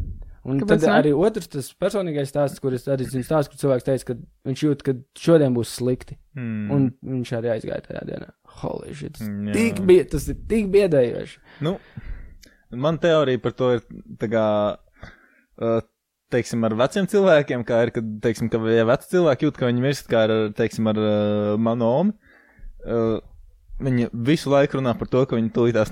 [0.48, 0.92] Un Kāpēc tad ne?
[0.96, 4.62] arī otrs tas personīgais stāsts, kur es arī zinu stāstu, kur cilvēks teica, ka viņš
[4.64, 6.16] jūt, ka šodien būs slikti.
[6.38, 6.70] Mm.
[6.72, 6.86] Un
[7.18, 8.30] viņš arī aizgāja tajā dienā.
[8.62, 9.56] Holy shit, tas, jā.
[9.56, 11.42] tik bie, tas ir tik biedējoši.
[11.66, 11.74] Nu,
[12.72, 13.84] man teorija par to ir
[14.20, 14.46] tā kā,
[15.60, 15.80] uh,
[16.32, 19.84] teiksim, ar veciem cilvēkiem, kā ir, kad, teiksim, ka ja veci cilvēki jūt, ka viņi
[19.84, 22.16] mirst, kā ar, teiksim, ar uh, manu omu.
[22.80, 23.18] Uh,
[23.80, 25.38] Viņi visu laiku runā par to, ka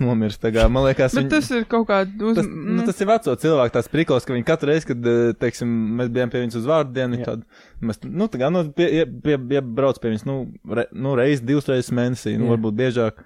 [0.05, 0.41] nomirst.
[0.43, 2.37] Tā kā, man liekas, Bet viņi, tas ir kaut kāda uz...
[2.37, 5.73] tas, nu, tas ir veco cilvēku tāds priklis, ka viņi katru reizi, kad, uh, teiksim,
[5.97, 7.47] mēs bijām pie viņas uz vārdu dienu, tad
[7.81, 10.37] mēs, nu, tā kā, nu, pie, ie- pie, pie, brauc pie viņas, nu,
[10.69, 12.57] re, nu reizi, divas reizes mēnesī, nu, Jā.
[12.57, 13.25] varbūt biežāk.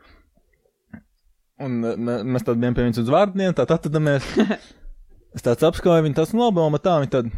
[1.62, 4.30] Un mē- mēs tad bijām pie viņas uz vārdu dienu, tad atradamies.
[5.32, 7.28] Es tāds apskauju viņu, tas nobama tā, viņa tad,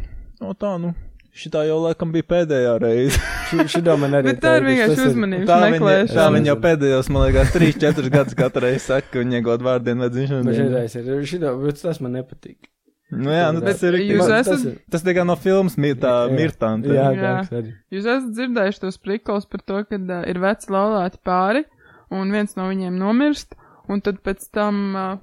[0.43, 0.89] o tā, nu,
[1.35, 3.19] šitā jau laikam bija pēdējā reize.
[3.73, 6.29] Šito man arī Bet tā ir vienkārši tas ir- uzmanības Tā viņa, tā meklēšana.
[6.35, 10.05] viņa jau pēdējos, man liekas, 3-4 gadus katru reizi saka, ka viņa iegūt vārdu dienu
[10.05, 10.79] vai dzimšanas Bet dienu.
[10.95, 12.71] šitā ir, šito, bet tas man nepatīk.
[13.13, 13.99] Nu jā, nu tas ir.
[14.01, 16.31] Jūs esat- tas ir- Tas tikai no filmas mi- tā Jā.
[16.33, 16.89] mirtanta.
[16.89, 17.35] Jā, Jā.
[17.59, 17.75] arī.
[17.93, 21.63] Jūs esat dzirdējuši tos prikals par to, ka uh, ir veci laulāti pāri,
[22.11, 23.53] un viens no viņiem nomirst,
[23.87, 25.17] un tad pēc tam uh,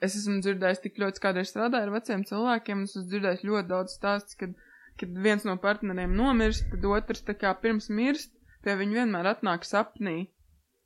[0.00, 3.68] es esmu dzirdējis tik ļoti, kādreiz strādāju ar veciem cilvēkiem, un es esmu dzirdējis ļoti
[3.68, 4.54] daudz stāstus, kad,
[5.00, 8.32] kad viens no partneriem nomirst, tad otrs tā kā pirms mirst,
[8.64, 10.26] pie viņa vienmēr atnāk sapnī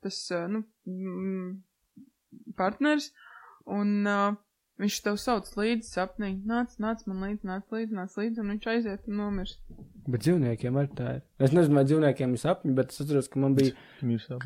[0.01, 3.11] tas, uh, nu, mm, partners,
[3.69, 4.33] un uh,
[4.81, 8.67] viņš tev sauc līdzi sapnī, nāc, nāc man līdzi, nāc līdzi, nāc līdzi, un viņš
[8.73, 9.61] aiziet un nomirst.
[10.09, 11.21] Bet dzīvniekiem arī tā ir.
[11.37, 13.75] Es nezinu, vai dzīvniekiem ir sapņi, bet es atceros, ka man bija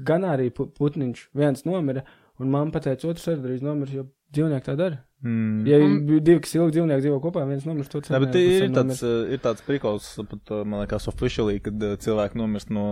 [0.07, 1.29] ganārī pu putniņš.
[1.39, 2.03] Viens nomira,
[2.43, 5.03] un man pateica, otrs arī drīz nomirs, jo dzīvnieki tā dara.
[5.25, 5.67] Mm.
[5.67, 8.91] Ja bija divi, kas ilgi dzīvnieki dzīvo kopā, viens nomirst, otrs Jā, bet ir tam
[8.91, 8.99] tāds,
[9.33, 12.83] ir tāds prikals, pat, uh, man liekas, oficiāli, kad uh, cilvēki nomirst no,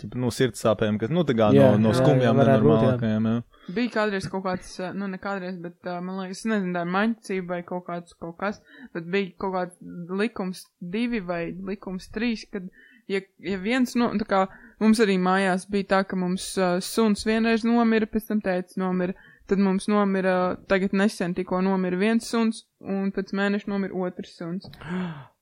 [0.00, 3.36] ķipa, no sirds sāpēm, kas, nu, tā kā Jā, no, no jā, skumjām, nenormālākajām, jā.
[3.76, 6.92] Bija kādreiz kaut kāds, uh, nu ne kādreiz, bet man liekas, es nezinu, tā ir
[6.96, 8.58] maņcība vai kaut kāds kaut kas,
[8.96, 9.78] bet bija kaut kāds
[10.24, 12.66] likums divi vai likums trīs, kad,
[13.06, 14.42] ja, ja viens, no, tā kā
[14.82, 19.14] mums arī mājās bija tā, ka mums uh, suns vienreiz nomira, pēc tam teica nomira,
[19.50, 24.68] tad mums nomira, tagad nesen tikko nomira viens suns, un pēc mēneša nomira otrs suns.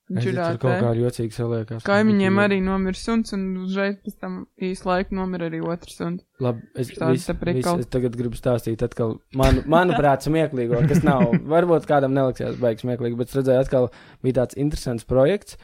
[0.04, 1.84] Viņš ir Tur tā, kaut kā jocīgi saliekās.
[1.86, 6.26] kaimiņiem arī nomira suns, un uzreiz pēc tam īsu laiku nomira arī otrs suns.
[6.44, 7.24] Labi, es, Tāds vis,
[7.56, 12.84] vis, es tagad gribu stāstīt atkal, manu, manuprāt, smieklīgo, kas nav, varbūt kādam neliksies baigs
[12.84, 13.88] smieklīgi, bet es redzēju, atkal
[14.20, 15.56] bija tāds interesants projekts,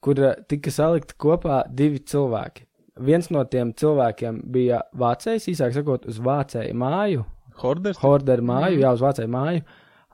[0.00, 2.64] kur eh, tika salikti kopā divi cilvēki.
[3.04, 7.28] Viens no tiem cilvēkiem bija vācējs, īsāk sakot, uz vācēju māju,
[7.62, 7.98] Horders?
[8.02, 8.82] Horderu māju, Mhm.
[8.82, 9.62] jā, uz vācēju māju,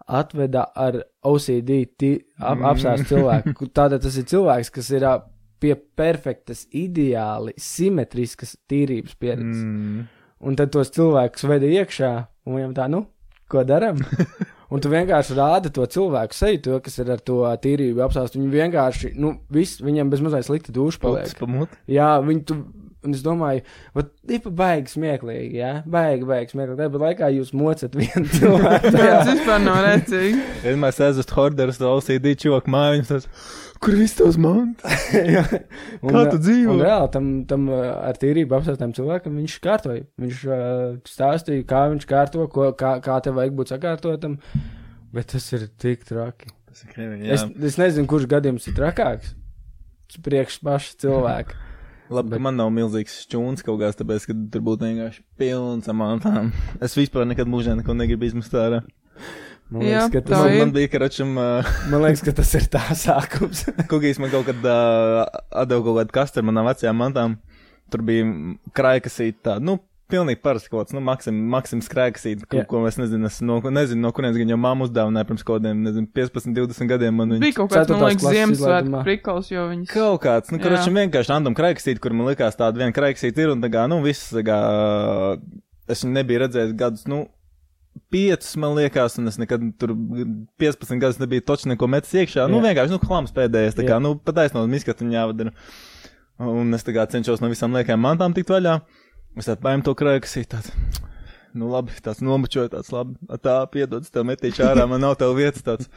[0.09, 1.87] atveda ar OCD
[2.41, 2.65] ap, Mhm.
[2.73, 3.71] apsāstu cilvēku.
[3.73, 5.07] Tātad tas ir cilvēks, kas ir
[5.61, 9.63] pie perfektas, ideāli simetriskas tīrības pieredzes.
[9.63, 10.07] Mm.
[10.43, 13.07] Un tad tos cilvēkus veda iekšā, un viņam tā, nu,
[13.49, 14.01] ko darām?
[14.71, 18.39] Un tu vienkārši rādi to cilvēku seju, to, kas ir ar to tīrību apstāstu.
[18.39, 21.27] Viņi vienkārši, nu, viss, viņam bez mazliet slikta duša Paliek.
[21.89, 22.55] Jā, viņi tu,
[23.07, 23.63] un es domāju,
[23.97, 26.79] vat, tipa baigi smieklīgi, jā, baigi, baigi smieklīgi.
[26.83, 28.93] Tāpat laikā jūs mocat vienu cilvēku.
[28.97, 30.45] Tas vispār nav rēcīgi.
[30.67, 30.97] Vienmēr
[31.95, 33.29] OCD čoku māju, un tas,
[33.81, 35.07] kur viss tavs mantas?
[35.35, 35.45] Jā.
[36.03, 36.77] Un, Kā tu dzīvo?
[36.77, 40.05] Un reāli tam, tam ar tīrību apstāstām cilvēkam viņš kārtoja.
[40.21, 44.37] Viņš uh, stāstīja, kā viņš kārto, ko, kā, kā tev vajag būt sakārtotam.
[45.15, 46.53] Bet tas ir tik traki.
[46.71, 47.51] Tas ir krievi, Es, jā.
[47.67, 49.33] es nezinu, kurš gadījums ir trakāks.
[50.23, 51.70] Priekš paša cilvēka.
[52.11, 55.87] Labi, Bet- ka man nav milzīgs šķūns kaut kāds, tāpēc, ka tur būtu vienkārši pilns
[55.91, 56.51] ar mantām.
[56.85, 58.81] Es vispār nekad mūžā neko negribu izmest ārā.
[59.71, 60.61] Man Jā, liekas, ka tā tas, Man, ir.
[60.65, 63.63] man bija, ka račam, uh, man liekas, ka tas ir tā sākums.
[63.93, 65.23] kukīs man kaut kad uh,
[65.63, 67.37] atdeva kaut kādu kastu ar manām vecajām mantām.
[67.91, 68.27] Tur bija
[68.75, 69.79] krājkasīt tā, nu,
[70.11, 74.03] pilnīgi parasti kaut kāds, nu, maksim, maksims krājkasīt, ko, ko es nezinu, es no, nezinu,
[74.05, 77.45] no kurienes gan jau mamma uzdāvināja pirms kaut kādiem, nezinu, 15, 20 gadiem man viņa.
[77.47, 79.91] Bija kaut kāds, man liekas, Ziemassvētku prikals, jo viņas.
[79.95, 83.65] Kaut kāds, nu, kurš vienkārši random krājkasīt, kur man likās tāda viena krājkasīt ir, un
[83.65, 84.63] tā kā, nu, viss, tā kā,
[85.91, 87.25] es viņu nebiju redzējis gadus, nu,
[88.11, 89.95] piecus, man liekas, un es nekad tur
[90.61, 92.47] 15 gadus nebiju točs neko metis iekšā.
[92.51, 92.71] Nu, Jā.
[92.71, 94.03] vienkārši, nu, klāms pēdējais, tā kā, Jā.
[94.03, 95.55] nu, pataisnot miskatu un jāvadina.
[96.41, 98.79] Un es tā kā cenšos no visām liekajām mantām tikt vaļā.
[99.39, 100.73] Es tā paņēmu to krājkasīt, tāds,
[101.55, 105.37] nu, labi, tāds nomačoja, tāds, labi, tā, piedod, es tev metīšu ārā, man nav tev
[105.39, 105.91] vietas, tāds.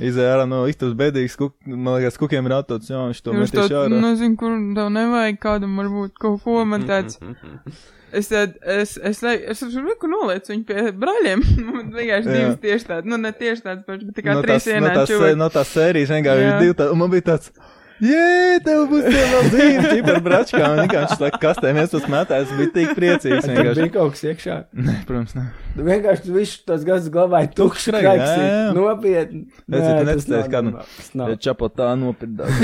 [0.00, 3.64] Izēja ārā no istabas bēdīgas, kuk, man liekas, kukiem ir attots, jā, viņš to to,
[3.82, 3.98] ārā.
[4.00, 7.20] nezinu, kur tev nevajag kādam varbūt kaut ko man tāds.
[8.12, 11.44] Es tad, es, es, es, es, es reku noliecu viņu pie braļiem.
[11.68, 14.66] Man vienkārši divas tieši tādas, nu ne tieši tādas pašas, bet tā kā no trīs
[14.66, 17.52] tās, no vienā tās, no tās sērijas vienkārši divi tādi, un man bija tāds,
[18.00, 22.06] jē, tev būs tie vēl dzīvi, ķipa ar bračkām, un vienkārši tā kastēm viens tos
[22.10, 23.80] metājs, bija tik priecīgs Tur vienkārši.
[23.84, 24.56] bija kaut kas iekšā.
[24.88, 25.44] Nē, protams, nē.
[25.76, 28.44] Tu vienkārši tu visu tos gadus glabāji tukšu Tukšs, jā, kraiksi.
[28.44, 28.72] jā.
[28.76, 29.42] Nopietni.
[29.50, 30.86] Tu Nē, tas normāli.
[30.96, 31.34] Tas nav.
[31.46, 32.62] Čapotā nopirdās,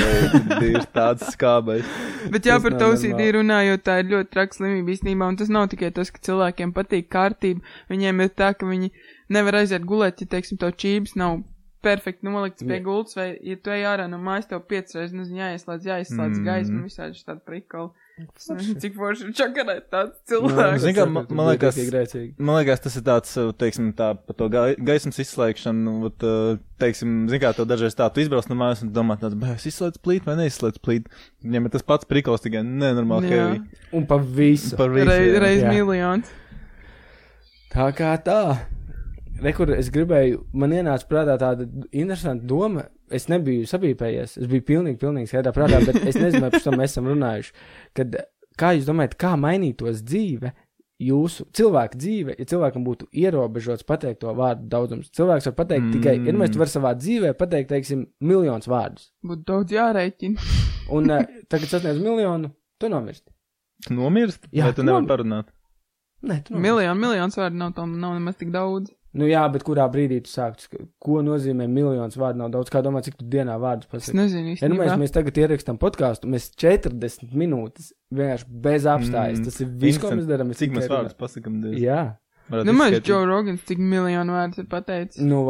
[0.60, 1.84] bija tāds skābais.
[2.32, 3.12] Bet jā, Tas par normāli.
[3.12, 6.72] OCD runājot, tā ir ļoti traks slimība īstenībā, un tas nav tikai tas, ka cilvēkiem
[6.76, 8.90] patīk kārtība, viņiem ir tā, ka viņi
[9.36, 11.38] nevar aiziet gulēt, ja, teiksim, to čības nav
[11.82, 12.82] perfekti nolikts pie Jā.
[12.84, 16.44] gultas, vai, ja tu ej ārā no mājas, tev piecas reizes, nezinu, jāieslēdz, jāizslēdz Mm.
[16.48, 17.90] gaismu, visādi šādi prikoli.
[18.16, 18.74] Forši.
[18.80, 20.78] Cik forši ir čakarēt tāds cilvēks.
[20.80, 22.32] Zini, kā, tas man- man liekas-.
[22.38, 26.56] Man liekas, tas ir tāds, uh, teiksim, tā, par to gai- gaismas izslēgšanu, vat, uh,
[26.80, 29.68] teiksim, zini, kā to dažreiz tā, tu izbrauc no mājas un domā, tāds, bē, es
[29.68, 31.12] izslēdzu plīt vai neizslēdzu plīt.
[31.44, 33.60] Viņam ir tas pats prikals, tikai nenormāli heavy.
[33.92, 34.74] Un pa visu.
[34.80, 35.04] Par visu.
[35.12, 36.32] Reiz, reiz miljons.
[37.76, 38.40] Tā kā tā.
[39.42, 42.86] Rekur, es gribēju, man ienāca prātā tāda interesanta doma.
[43.12, 46.94] Es nebiju sapīpējies, es biju pilnīgi, pilnīgi skaidrā prātā, bet es nezinu, par to mēs
[46.94, 47.52] esam runājuši.
[47.94, 48.16] Kad,
[48.58, 50.50] kā jūs domājat, kā mainītos dzīve,
[51.06, 55.12] jūsu cilvēka dzīve, ja cilvēkam būtu ierobežots pateikt to vārdu daudzums?
[55.14, 55.94] Cilvēks var pateikt mm.
[55.98, 59.10] tikai, ja mēs varam savā dzīvē pateikt, teiksim, miljonus vārdus.
[59.26, 60.50] Būtu daudz jārēķina.
[60.96, 63.28] Un uh, tagad sasniedz miljonu, tu nomirsti.
[63.86, 64.50] Tu nomirsti?
[64.56, 65.52] Jā, vai tu tu nevari parunāt?
[66.24, 66.62] Nē, tu nomirsti.
[66.64, 68.94] Miljonu, miljons vārdu nav, tam nav nemaz tik daudz.
[69.16, 73.00] Nu jā, bet kurā brīdī tu sāktu, ko nozīmē miljons vārdu nav daudz, kā domā,
[73.06, 74.16] cik tu dienā vārdus Es pasaki?
[74.18, 74.98] nezinu Ja nu mēs, īstenībā.
[75.00, 79.40] mēs tagad ierakstām podkāstu, mēs 40 minūtes vienkārši bez apstājas.
[79.40, 80.52] Mm, Tas ir viss, ko mēs darām.
[80.52, 81.62] Cik mēs vārdus pasakam?
[81.64, 81.80] Dievs?
[81.80, 82.02] Jā,
[82.46, 83.08] Varētu Nu, mēs izskaidrot.
[83.10, 85.18] Joe Rogans, cik miljonu vārdus ir pateicis.
[85.26, 85.40] nu,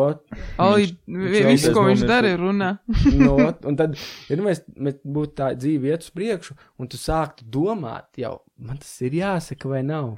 [0.57, 2.71] Ali, viņš visu, ko viņš dara, ir runā.
[3.21, 3.99] nu, ot, un tad,
[4.31, 8.39] ja nu mēs, mēs būtu tā dzīve iet uz priekšu, un tu sāktu domāt, jau
[8.57, 10.15] man tas ir jāsaka vai nav.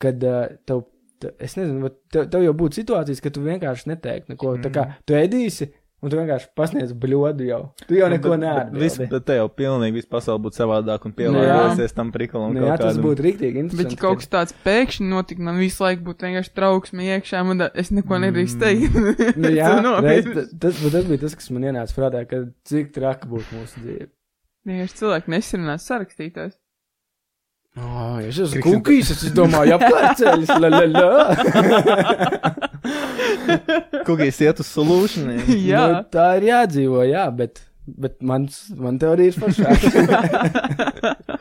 [0.00, 0.99] Kad uh, tev, te,
[1.38, 4.56] es nezinu, vat tev, tev jau būtu situācijas, ka tu vienkārši neteiktu neko.
[4.64, 5.68] Tā kā tu ēdīsi,
[6.00, 7.58] un tu vienkārši pasniedz bļodu jau.
[7.86, 9.10] Tu jau neko Bet- bet viss- neatbildi.
[9.10, 12.54] Bet te jau pilnīgi viss pasauli būtu savādāk un Nu, pielāgosies tam prikalam.
[12.54, 13.96] Nu, jā, tas būtu rīktīgi Bet, interesanti.
[13.98, 17.70] ja kaut kas tāds pēkšņi notika, man visu laiku būtu vienkārši trauksme iekšā, man da,
[17.74, 19.36] es neko nedrīkst teikt.
[19.36, 19.74] Nu, jā,
[20.08, 23.60] reiz, ta- tas, bet tas bija tas, kas man ienāca prātā, ka cik traki būtu
[23.60, 24.08] mūsu dzīve.
[24.68, 26.56] Vienkārši cilvēki nesarunās sarakstītājs.
[27.78, 31.10] Oh, es esmu kukīs, es domāju, apkārtceļus, la la la.
[34.08, 35.44] Kukīs iet uz solūšaniem.
[35.68, 35.82] Jā.
[35.92, 39.84] Nu, tā ir jādzīvo, jā, bet, bet mans, man teorija ir foršāka.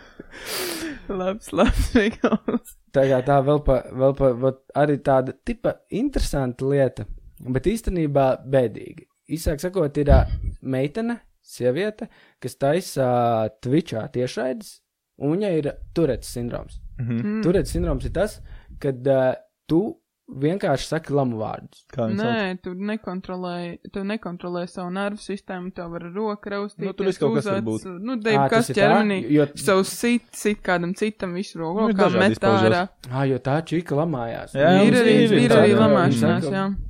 [1.22, 2.76] labs, labs veikals.
[2.94, 7.08] tā kā tā vēl pa, vēl pa, vat, arī tāda tipa interesanta lieta,
[7.42, 9.08] bet īstenībā bēdīga.
[9.34, 10.14] Īsāk sakot, ir
[10.62, 12.10] meitene, sieviete,
[12.42, 14.78] kas taisa ā, Twitchā tiešraides,
[15.20, 16.80] un viņai ir turēts sindroms.
[17.00, 17.18] Mhm.
[17.24, 17.42] Mm.
[17.46, 18.40] Turēts sindroms ir tas,
[18.80, 19.34] kad uh,
[19.68, 19.84] tu
[20.30, 21.86] vienkārši saki lamu vārdus.
[21.98, 26.86] Nē, tu nekontrolē, tu nekontrolē savu nervu sistēmu, tev var roka raustīt.
[26.86, 27.88] Nu, tur viss kaut kas var būt.
[27.98, 29.24] Nu, deju, kas ķermenī.
[29.34, 32.84] Jo, Savu sit, sit kādam citam visu roku, Nu, kā met ārā.
[33.10, 34.54] ā, jo tā čika lamājās.
[34.54, 36.52] Jā, Viņa- Ir arī, ir, arī jā, lamāšanās, jā.
[36.52, 36.86] saka-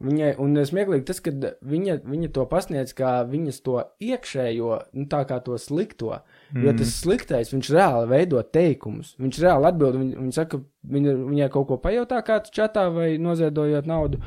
[0.00, 5.26] Viņai, un smieklīgi tas, ka viņa, viņa to pasniedz kā viņas to iekšējo, nu tā
[5.28, 6.14] kā to slikto.
[6.22, 6.39] Mm.
[6.58, 9.12] Jo tas sliktais, viņš reāli veido teikumus.
[9.22, 10.58] Viņš reāli atbild, viņa, viņa saka,
[10.96, 14.18] viņa, viņai kaut ko pajautā kāds čatā vai noziedojot naudu.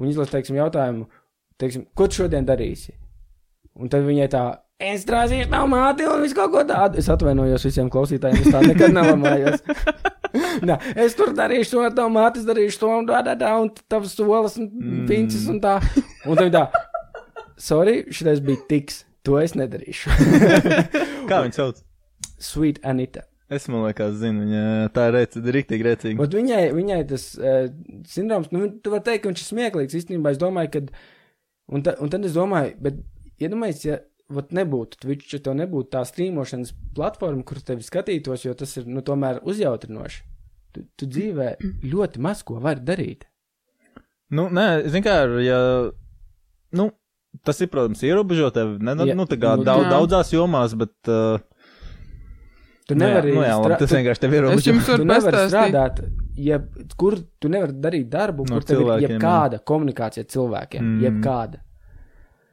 [0.00, 1.04] Un izlasa, teiksim, jautājumu,
[1.60, 2.94] teiksim, ko tu šodien darīsi?
[3.76, 4.44] Un tad viņai tā,
[4.80, 6.98] es strādāju, nav māte, un viss kaut ko tādu.
[7.00, 9.60] Es atvainojos visiem klausītājiem, es tā nekad nelamājos.
[10.68, 13.68] Nā, es tur darīšu to, tā māte, es darīšu to, un tā, tā, tā, un
[13.92, 15.04] tavs solis, un mm.
[15.10, 15.76] pincis, un tā.
[16.24, 16.64] Un tad tā,
[17.60, 20.12] sorry, šitais bija tiks, to es nedarīšu.
[21.30, 21.82] Kā viņi sauc?
[22.40, 23.26] Sweet Anita.
[23.50, 26.18] Es man liekas, zinu, viņa tā ir rēcīga, rīktīgi rēcīga.
[26.22, 27.64] Bet viņai, viņai tas uh,
[28.06, 29.96] sindroms, nu, tu vari teikt, ka viņš ir smieklīgs.
[29.98, 31.02] Īstenībā es domāju, ka.
[31.70, 33.00] Un, ta, un tad es domāju, bet
[33.42, 33.98] iedomājieties, ja
[34.30, 38.86] vat nebūtu Twitch, ja tev nebūtu tā strīmošanas platforma, kur tevi skatītos, jo tas ir,
[38.90, 40.22] nu, tomēr uzjautrinoši.
[40.70, 41.56] Tu, tu dzīvē
[41.90, 43.26] ļoti maz ko vari darīt.
[44.30, 45.58] Nu, nē, zin kā, ja,
[46.78, 46.86] nu,
[47.44, 49.90] tas ir, protams, ierobežot tevi, ne, nu, Ja, nu, tā kā nu, daudz, jā.
[49.94, 51.38] daudzās jomās, bet, uh,
[52.90, 54.70] Tu nu, jā, nevari, nu, jā, labi, tas tu- vienkārši tevi Es ierobežo.
[54.72, 55.50] jums Tu varu nevari pastāstīt.
[55.54, 56.00] strādāt,
[56.36, 56.58] ja,
[56.98, 59.08] kur tu nevari darīt darbu, No kur tev ir jā.
[59.08, 60.82] jebkāda komunikācija ar cilvēkiem.
[60.82, 61.00] Mm.
[61.06, 61.60] Jebkāda.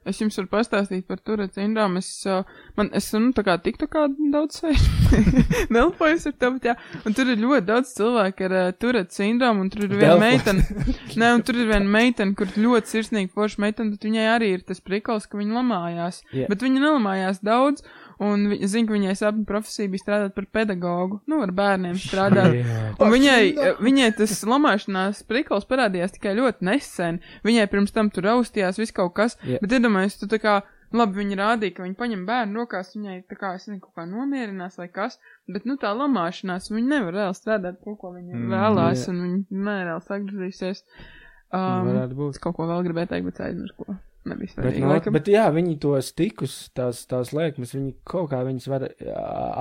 [0.07, 2.01] Es jums varu pastāstīt par turēt sindromu.
[2.01, 2.47] Es, uh,
[2.79, 4.87] man, es, nu, tā kā tiktu kā daudz sēžu.
[5.75, 6.77] Nelpojos ar tevi, jā.
[7.03, 10.65] Un tur ir ļoti daudz cilvēku ar uh, turēt sindromu, un tur ir viena meitene.
[11.19, 14.65] Nē, un tur ir viena meitene, kur ļoti sirsnīgi forša meitene, tad viņai arī ir
[14.67, 16.21] tas prikals, ka viņa lamājās.
[16.35, 16.49] Jā.
[16.51, 17.85] Bet viņa nelamājās daudz.
[18.23, 22.55] Un viņa zina, ka viņai sapņu profesija bija strādāt par pedagogu, nu, ar bērniem strādāt.
[22.97, 27.19] Un viņai, viņai tas lamāšanās prikals parādījās tikai ļoti nesen.
[27.45, 29.59] Viņai pirms tam tur raustījās viss kaut kas, Jā.
[29.61, 30.55] bet iedomājieties, tu tā kā,
[30.97, 34.07] labi, viņa rādīja, ka viņa paņem bērnu rokās, viņai tā kā, es nezinu, kaut kā
[34.09, 35.19] nomierinās vai kas,
[35.51, 39.13] bet, nu, tā lamāšanās, viņa nevar reāli strādāt to, ko viņa Mm, vēlās, jā.
[39.13, 40.83] un viņa nereāli sagriezīsies.
[40.87, 41.05] Nu,
[41.47, 42.33] Um, varētu būt.
[42.35, 43.93] es kaut ko vēl gribēju teikt, bet aizmirsu,
[44.27, 45.13] Nebija Bet, no, laikam.
[45.17, 48.87] bet jā, viņi tos tikus, tās, tās liekmes, viņi kaut kā viņas var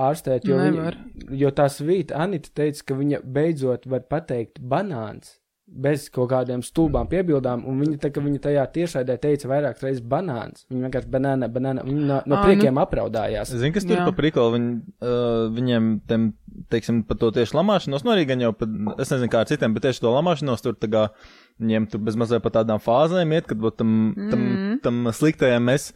[0.07, 0.97] ārstēt, jo, Nevar.
[1.15, 6.61] viņa, jo tā svīta Anita teica, ka viņa beidzot var pateikt banāns bez kaut kādiem
[6.63, 11.49] stulbām piebildām, un viņa, tā, viņa tajā tiešraidē teica vairākas reizes banāns, viņa vienkārši banāna,
[11.51, 13.51] banāna, viņa no, no Ā, priekiem apraudājās.
[13.51, 14.05] Zini, kas tur Jā.
[14.07, 14.71] pa prikolu, viņi,
[15.03, 16.29] uh, viņiem, tiem,
[16.71, 18.69] teiksim, par to tieši lamāšanos, nu arī gan jau, pa,
[19.03, 21.03] es nezinu kā ar citiem, bet tieši to lamāšanos tur tā kā,
[21.59, 23.91] viņiem tur bez mazliet pa tādām fāzēm iet, kad tam,
[24.31, 24.79] tam, Mhm.
[24.87, 25.91] tam sliktajam mēs,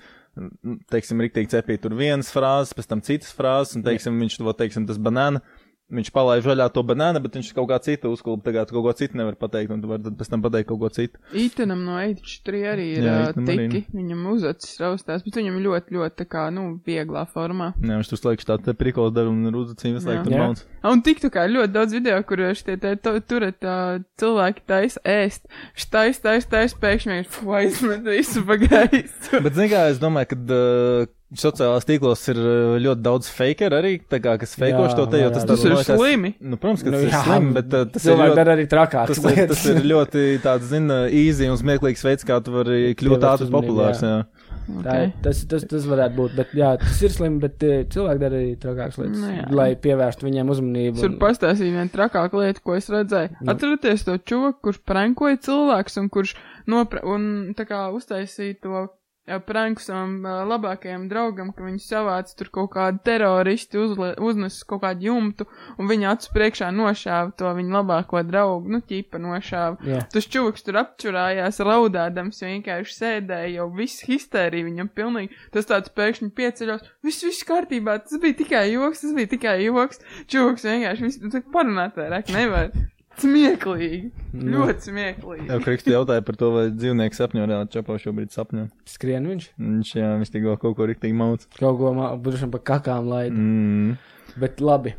[0.91, 4.87] teiksim, riktīgi cepīt tur vienas frāzes, pēc tam citas frāzes, un, teiksim, viņš to, teiksim,
[4.87, 5.41] tas banāna,
[5.91, 9.19] viņš palaiž vaļā to banānu, bet viņš kaut kā citu uzkulp, tagad kaut ko citu
[9.19, 11.21] nevar pateikt, un tu vari pēc tam pateikt kaut ko citu.
[11.37, 13.67] Ītenam no H3 arī ir Jā, Itanam arī.
[13.71, 17.71] tiki, viņam uzacis raustās, bet viņam ļoti, ļoti tā kā, nu, vieglā formā.
[17.81, 20.65] Jā, viņš tur slēgš tādu te prikolu dara un ir uzacīm visu laiku tur bauns.
[20.91, 25.47] Un tik tā kā ir ļoti daudz video, kur šitie te uh, cilvēki taisa ēst,
[25.77, 29.41] štais, tais, tais, pēkšņi ir aizmet visu pagaisu.
[29.43, 33.93] Bet, zini, kā es domāju, ka uh, sociālās tīklos ir uh, ļoti daudz fakeru arī,
[34.11, 36.33] tā kā, kas Jā, to te, jo tas Tas ir slimi.
[36.43, 38.45] Nu, protams, ka Nu, tas ir jā, slimi, bet uh, tas ir ļoti.
[38.55, 42.51] arī trakākas Tas ir, tas ir ļoti tāds, zina, easy un smieklīgs veids, kā tu
[42.55, 44.03] vari kļūt ātri populārs.
[44.03, 44.23] Jā.
[44.61, 45.07] Tā, Okay.
[45.07, 48.37] ir- tas, tas, tas varētu būt, bet jā, tas ir slimi, bet eh, cilvēki dara
[48.37, 49.47] arī trakākas lietas, Nu, jā.
[49.57, 50.95] lai pievērstu viņiem uzmanību.
[51.01, 53.33] Es varu pastāstīt vienu trakāku lietu, ko es redzēju.
[53.41, 53.51] Nu.
[53.51, 56.35] Atcerieties to čoku, kurš prankoja cilvēks un kurš
[56.71, 58.85] nopra un tā kā uztaisīja to
[59.29, 64.61] jā, pranku savam ā, labākajam draugam, ka viņš savāca tur kaut kādu teroristi, uzle, uznes
[64.67, 69.79] kaut kādu jumtu un viņa acu priekšā nošāva to viņa labāko draugu, nu, ķipa nošāva.
[69.87, 70.03] Jā.
[70.13, 75.37] Tas čūks tur apčurājās, raudādams, vienkārši sēdēja, jau viss histērija viņam pilnīgi.
[75.53, 80.01] Tas tāds pēkšņi pieceļos, viss, viss kārtībā, tas bija tikai joks, tas bija tikai joks.
[80.31, 82.73] Čūks vienkārši, viss, tu parunāt vairāk nevar.
[83.19, 84.61] Smieklīgi, Nu.
[84.63, 85.47] ļoti smieklīgi.
[85.51, 88.69] Jau Kriksti jautāja par to, vai dzīvnieks sapņo, jā, čapā šobrīd sapņo.
[88.87, 91.43] Skrien viņš Viņš, jā, viņš tikko kaut ko riktīgi mauc.
[91.59, 91.91] kaut ko
[92.23, 93.33] būšu pa kakām laid.
[93.35, 93.97] Mm.
[94.39, 94.95] Bet labi.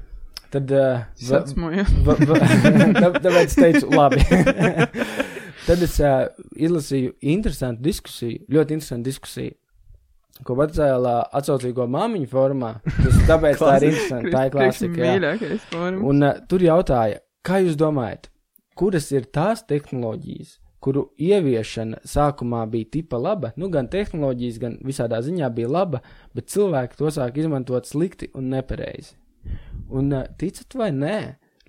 [0.53, 1.87] Tad, uh, Sacmoju.
[2.05, 4.21] tāpēc es teicu, labi.
[5.67, 6.27] Tad es uh,
[6.59, 9.55] izlasīju interesantu diskusiju, ļoti interesantu diskusiju,
[10.45, 12.73] ko pacēlā atsaucīgo māmiņu formā.
[12.85, 14.33] Tas, tāpēc tā ir interesanti.
[14.35, 15.13] Tā ir klasika.
[15.17, 15.99] jā.
[16.03, 18.29] Un uh, tur jautāja, kā jūs domājat,
[18.79, 25.21] kuras ir tās tehnoloģijas, kuru ieviešana sākumā bija tipa laba, nu gan tehnoloģijas, gan visādā
[25.23, 26.01] ziņā bija laba,
[26.35, 29.15] bet cilvēki to sāk izmantot slikti un nepareizi.
[29.91, 31.17] Un uh, ticat vai nē,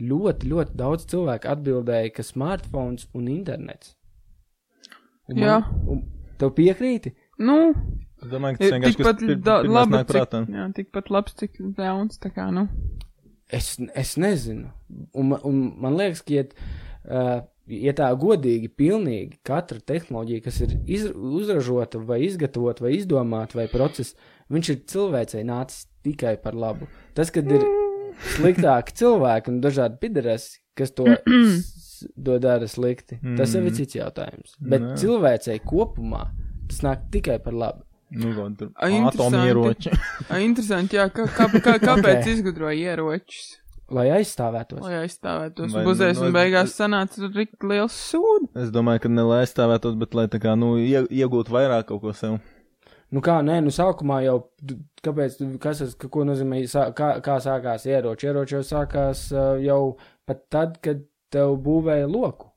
[0.01, 3.95] ļoti, ļoti daudz cilvēku atbildēja, ka smartphones un internets.
[5.29, 5.59] Un Jā.
[5.89, 6.01] un
[6.41, 7.13] tev piekrīti?
[7.39, 7.73] Nu,
[8.23, 11.57] Es domāju, ka tas ir vienkārši tikpat da- pirmais labi, cik, jā, tikpat labs, cik
[11.77, 12.69] ļauns, tā kā, nu.
[13.53, 14.71] Es, es nezinu.
[15.13, 16.45] Un, un man liekas, ka, ja,
[17.05, 23.59] uh, ja tā godīgi, pilnīgi katra tehnoloģija, kas ir iz, uzražota, vai izgatavota, vai izdomāta,
[23.61, 24.15] vai process,
[24.53, 26.89] viņš ir cilvēcei nācis tikai par labu.
[27.15, 27.63] Tas, kad ir
[28.35, 31.05] sliktāki cilvēki un dažādi piderasi, kas to,
[32.25, 33.77] to dara slikti, tas jau ir Mm.
[33.77, 34.57] cits jautājums.
[34.59, 34.95] Bet Nē.
[34.99, 36.25] cilvēcei kopumā
[36.69, 37.83] tas nāk tikai par labu.
[38.13, 39.35] Nu, kaut tur A, interesanti.
[39.37, 39.89] atomieroči.
[40.43, 42.27] Interesanti, jā, kā, kā, kā, kāpēc Ok.
[42.33, 43.59] izgudroja ieročus,
[43.93, 44.81] Lai aizstāvētos.
[44.81, 45.71] lai aizstāvētos.
[45.73, 48.49] Vai- Buzēs nu, un es- beigās sanāca tik liels sūds.
[48.55, 52.01] Es domāju, ka ne lai aizstāvētos, bet lai tā kā, nu, ie- iegūtu vairāk kaut
[52.01, 52.39] ko sev.
[53.11, 54.47] Nu kā, nē, nu sākumā jau,
[55.03, 56.63] kāpēc, tu- kas tas, ka- ko nozīmē,
[56.95, 58.25] kā, kā sākās ieroči?
[58.29, 59.29] Ieroči jau sākās
[59.63, 62.49] jau pat tad, kad tev būvēja loku.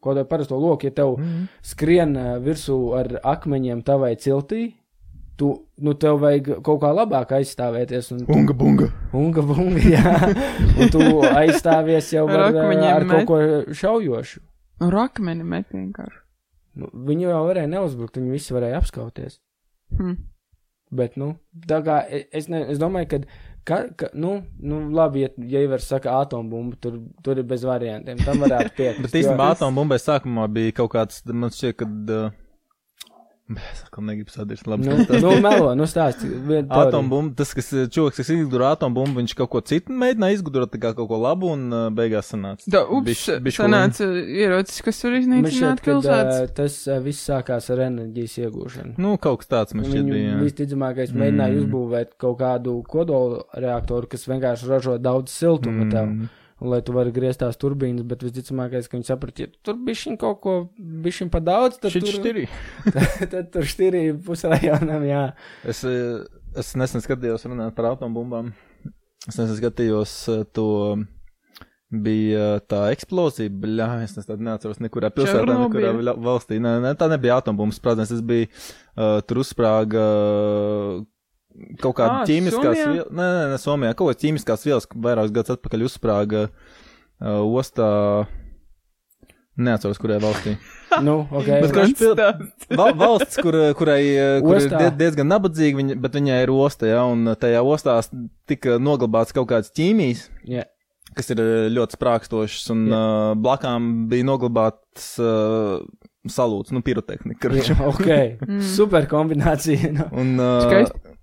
[0.00, 1.48] Ko tev parasto loku, ja tev Mm.
[1.60, 4.74] skrien uh, virsū ar akmeņiem tavai ciltī,
[5.38, 5.48] tu,
[5.78, 8.10] nu tev vajag kaut kā labāk aizstāvēties.
[8.14, 8.88] Un tu, Bunga, bunga.
[9.14, 10.14] unga, bunga, jā.
[10.82, 13.12] Un tu aizstāvies jau Ar ar, ar met.
[13.12, 14.42] kaut ko šaujošu.
[14.94, 16.20] Rakmeni met vienkārši.
[16.78, 19.40] Nu, viņi jau varēja neuzbrukt, viņi visi varēja apskauties.
[19.98, 20.12] Hm.
[20.94, 21.32] Bet, nu,
[21.68, 23.18] tā kā e- es, ne, es domāju, ka,
[23.68, 27.64] ka, ka nu, nu, labi, ja, ja jau var saka atombumba, tur, tur ir bez
[27.66, 28.22] variantiem.
[28.24, 29.02] Tam varētu piekrist.
[29.08, 32.30] Bet īstenībā jo- atombumbai sākumā bija kaut kāds, man šķiet, kad uh,
[33.48, 34.66] Es atkal negribu sadirst.
[34.68, 35.22] Labi, Nu, stāsti.
[35.24, 36.26] nu melo, nu stāsti.
[36.28, 36.88] vien teoriju.
[36.90, 40.90] Atombumba, tas, kas eh, čūlis, kas izgudroja atombumbu, viņš kaut ko citu mēģināja izgudrot, kā
[40.98, 42.68] kaut ko labu, un uh, beigās sanāca.
[42.68, 46.52] Da, ups, bišķi sanāca ierocis, kas var iznīcināt ka pilsētas.
[46.60, 48.94] tas uh, viss sākās ar enerģijas iegūšanu.
[49.00, 50.36] Nu, kaut kas tāds man šķiet bija.
[50.44, 51.62] visticamākais mēģināja Mm.
[51.64, 55.90] uzbūvēt kaut kādu kodola reaktoru, kas vienkārši ražo daudz siltuma mm.
[55.96, 56.12] tev.
[56.58, 60.00] Un, lai tu vari griezt tās turbīnas, bet visticamākais, ka viņi saprata, ja tur bija
[60.00, 62.46] šī kaut ko, bija šī pa daudz, tad Šit tur, štirī.
[63.34, 65.20] tad tur štirīja pusrajonam, jā.
[65.70, 66.24] Es, eh,
[66.58, 68.50] es nesen skatījos runāt par atombumbām.
[69.28, 70.66] Es nesen skatījos eh, to.
[71.88, 75.54] Bija tā eksplozija, bļā, es tādu neatceros nekurā pilsētā, nekurā
[75.86, 75.92] Černobīļa?
[75.96, 76.58] viļa- valstī.
[76.60, 80.98] Nē, nē, tā nebija atombumba sprādziens, tas bija uh, tur uzsprāga uh,
[81.82, 83.08] kaut kāda Ā, ķīmiskās vielas.
[83.10, 87.88] Nē, nē, nē, Somijā kaut kāda ķīmiskās vielas vairākus gadus atpakaļ uzsprāga uh, ostā.
[89.58, 90.52] Neatceros, kurā valstī.
[91.04, 91.46] Nu, ok.
[91.62, 92.14] Bet kurš pil-.
[92.78, 94.00] Val, valsts, kur, kurai
[94.42, 97.98] kur ir diezgan nabadzīga, viņa, bet viņai ir osta, ja, un tajā ostā
[98.48, 100.64] tika noglabāts kaut kāds ķīmijas, Jā.
[101.18, 101.42] kas ir
[101.76, 103.02] ļoti sprākstošs, un Jā.
[103.02, 105.84] uh, blakām bija noglabāts uh,
[106.26, 107.52] salūts, nu, pirotehnika.
[107.52, 108.10] Jā, kurš- ok.
[108.48, 108.64] Mm.
[108.72, 109.92] Super kombinācija.
[110.00, 110.08] Nu.
[110.24, 111.17] Un, uh, Skaisti.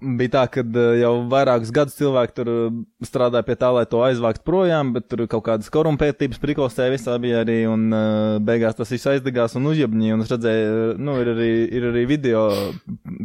[0.00, 4.00] Bija tā, ka uh, jau vairākus gadus cilvēki tur uh, strādāja pie tā, lai to
[4.04, 8.92] aizvākt projām, bet tur kaut kādas korumpētības priklostēja visā bija arī, un uh, beigās tas
[8.92, 12.46] viss aizdegās un uzjabņīja, un es redzēju, nu, ir arī, ir arī video,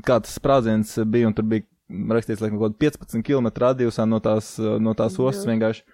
[0.06, 1.68] kā tas sprādziens bija, un tur bija
[2.16, 5.86] rakstīts, laikam, kaut kāda 15 km radiusā no tās, no tās ostas vienkārši.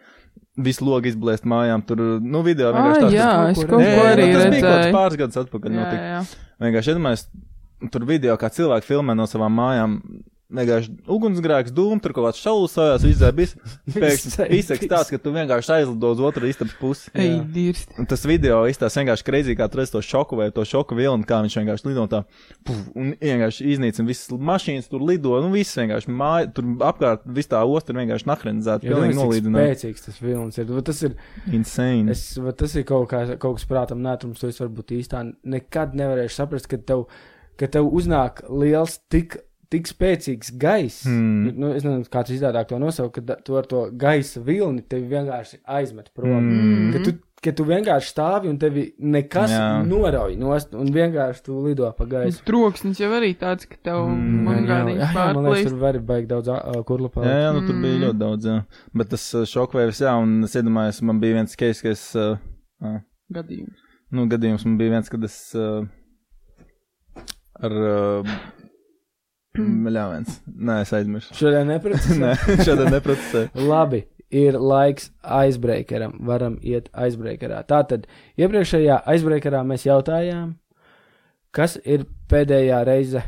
[0.62, 4.36] Visu logu izblēst mājām, tur, nu, video vienkārši jā, tas es kaut ko arī nu,
[4.36, 4.96] tas bija kaut kāds redzēju.
[4.96, 5.78] pāris gadus atpakaļ.
[5.78, 6.20] Jā, jā.
[6.64, 7.26] Vienkārši iedomājieties,
[7.94, 9.98] tur video, kā cilvēki filmē no savām mājām.
[10.52, 13.54] Vienkārši ugunsgrēks, dūmu, tur kaut kāds šausmās, izdzēbis.
[13.96, 17.08] Pēkšņi izsaka tāds, ka tu vienkārši aizlido uz otru istabas pusi.
[17.16, 17.44] Ej, Jā.
[17.56, 17.96] dirsti.
[18.02, 21.24] Un tas video izstāsta vienkārši kreizī, kā tu redz to šoku vai to šoku vilni,
[21.30, 22.24] kā viņš vienkārši lido tā,
[22.68, 27.52] puf, un vienkārši iznīcina visas mašīnas, tur lido, nu viss vienkārši māja, tur apkārt, viss
[27.52, 29.68] tā osta ir vienkārši nahrenzēta, Jā, pilnīgi nolīdināta.
[29.72, 30.68] Spēcīgs tas vilnis ir.
[30.76, 31.16] Va, Tas ir,
[31.56, 32.12] Insane.
[32.12, 32.26] es,
[32.60, 36.68] tas ir kaut, kā, kaut kas prātam nētrums, to es varbūt īstā nekad nevarēšu saprast,
[36.72, 37.06] ka tev,
[37.56, 39.40] ka tev uznāk liels tik.
[39.72, 41.06] Tik spēcīgs gaiss.
[41.08, 41.46] Hmm.
[41.56, 45.06] Nu, es nezinu, kā tas izdevāk to nosaukt, ka tu ar to gaisa vilni tevi
[45.14, 46.44] vienkārši aizmet prom.
[46.44, 46.90] Mm.
[46.92, 49.62] Ka tu, ka tu vienkārši stāvi un tevi nekas Jā.
[49.88, 52.44] norauj nost, un vienkārši tu lido pa gaisu.
[52.50, 55.70] Troksnis jau arī tāds, ka tev Mm, man jā, gādīgi jā, man liekas, pārplīst.
[55.72, 57.24] tur var baigt daudz uh, kurlapā.
[57.32, 58.04] Jā, jā, nu tur bija Mm.
[58.10, 58.60] ļoti daudz, jā.
[58.94, 62.36] Bet tas uh, šokvērs, jā, un es iedomājos, man bija viens case, ka es, uh,
[62.84, 62.98] ā,
[63.40, 63.80] Gadījums.
[64.12, 65.88] nu, gadījums man bija viens, kad es uh,
[67.64, 68.36] ar, uh,
[69.60, 71.36] ļāviens, nē, es aizmirsu.
[71.36, 72.16] Šodien nepratu.
[72.24, 73.44] nē, šādā neprocesē.
[73.72, 76.16] Labi, ir laiks aizbreakeram.
[76.28, 77.62] Varam iet aizbreakerā.
[77.68, 78.08] Tātad,
[78.40, 80.54] iepriekšējā aizbreakerā mēs jautājām,
[81.56, 83.24] kas ir pēdējā reize,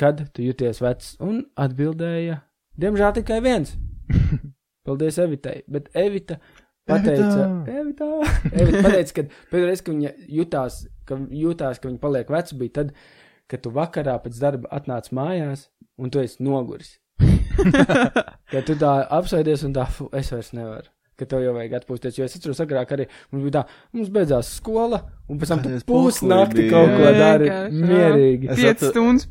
[0.00, 2.40] kad tu jūties vecs, un atbildēja,
[2.80, 3.76] diemžēl tikai viens.
[4.86, 6.38] Paldies Evitai, bet Evita
[6.86, 8.08] pateica, Evita,
[8.54, 12.76] Evita pateica, ka pēdējā reize, kad viņa jutās, ka jutās, ka viņa paliek veca, bija
[12.80, 13.25] tad, kad
[13.62, 16.96] tu vakarā pēc darba atnāc mājās, un tu esi noguris.
[18.52, 20.90] Kad tu tā apsēdies un tā, fu, es vairs nevaru.
[21.16, 22.18] Ka tev jau vajag atpūsties.
[22.18, 23.62] Jo es atceros, agrāk arī mums bija tā,
[23.96, 24.98] mums beidzās skola,
[25.32, 28.50] un pēc tam tu pusnakti kaut ko dari mierīgi.
[28.52, 29.24] Es 5 atcer- stundas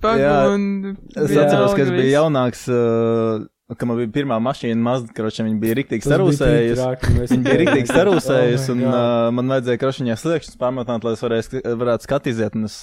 [0.56, 0.96] un.
[1.14, 5.10] Es bija atceros, ka es biju jaunāks, uh, ka man bija pirmā mašīna, Mazda,
[5.48, 6.84] viņa bija tik sarūsējusi.
[7.32, 8.98] Viņa bija rīktīgi sarūsējusi, Oh un uh,
[9.34, 11.50] man vajadzēja krošiņā sliekšņus pārmetināt, lai es varēs,
[11.82, 12.60] varētu skatīties.
[12.60, 12.76] Un es,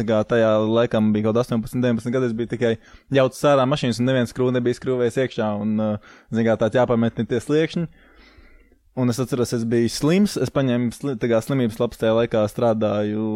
[0.00, 2.70] kā tajā laikā man bija kaut 18, 19 gadi, es biju tikai
[3.18, 7.28] jauts sārā mašīnas, un neviens skrūve nebija skrūvējis iekšā, un, uh, zin kā, tā jāpametina
[7.28, 7.84] tie sliekšņi.
[8.98, 10.38] Un es atceros, es biju slims.
[10.40, 11.12] Es paņēmu sli,
[11.44, 13.28] slimības lapu, tajā laikā strādāju.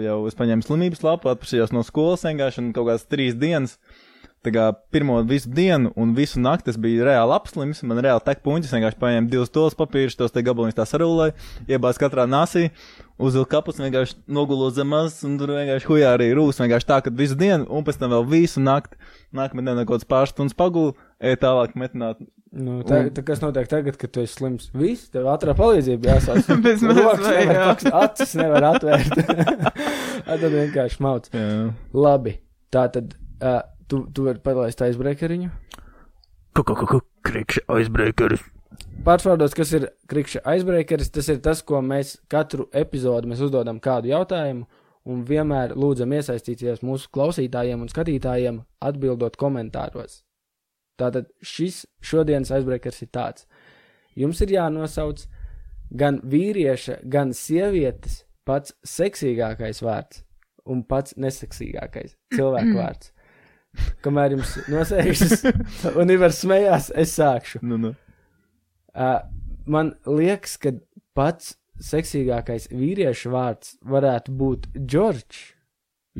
[0.00, 3.74] Jau es paņēmu slimības lapu, atpūšos no skolas vienkārši un kaut kādas trīs dienas.
[3.90, 4.09] Tā
[4.48, 7.82] kā pirmo visu dienu un visu nakti es biju reāli apslims.
[7.84, 11.36] Man reāli tek puņķis, vienkārši paņēmu divus tos papīrus, tos te gabaliņus tā sarūlēju,
[11.68, 12.70] iebāz katrā nasī,
[13.20, 16.62] uzvilku kapus, vienkārši nogulo zem mazas un tur vienkārši hujā arī rūs.
[16.64, 18.96] Vienkārši tā, ka visu dienu un pēc tam vēl visu nakti.
[19.36, 22.24] Nākamā diena kaut kāds pāris stundas pagulu, ej tālāk metināt.
[22.50, 24.72] Nu, tā, tā, kas notiek tagad, kad tu esi slims?
[24.74, 26.48] Viss, tev ātrā palīdzība jāsauc.
[26.64, 27.66] Bez vai, nevar jā.
[28.00, 29.20] Acis nevar atvērt.
[30.26, 31.28] Tad vienkārši mauc.
[31.34, 31.68] Jā.
[31.94, 32.34] Labi,
[32.74, 35.50] tā tad uh, tu, tu vari palaist aizbreakeriņu.
[37.26, 38.42] Krikšķi aizbreakeris.
[39.04, 44.10] Pārsvārdos, kas ir krikšķa aizbreakeris, tas ir tas, ko mēs katru epizodi mēs uzdodam kādu
[44.12, 44.66] jautājumu
[45.10, 50.20] un vienmēr lūdzam iesaistīties mūsu klausītājiem un skatītājiem atbildot komentāros.
[51.00, 53.46] Tātad šis šodienas aizbreakers ir tāds.
[54.18, 55.24] Jums ir jānosauc
[55.96, 60.24] gan vīrieša, gan sievietes pats seksīgākais vārds.
[60.70, 63.12] un pats neseksīgākais cilvēku vārds.
[64.04, 65.44] Kamēr jums nosēžas
[66.00, 67.60] un Ivars smējās, es sākšu.
[67.62, 67.92] Nu, nu.
[68.90, 69.20] Uh,
[69.70, 70.72] man liekas, ka
[71.16, 75.42] pats seksīgākais vīriešu vārds varētu būt Džordžs,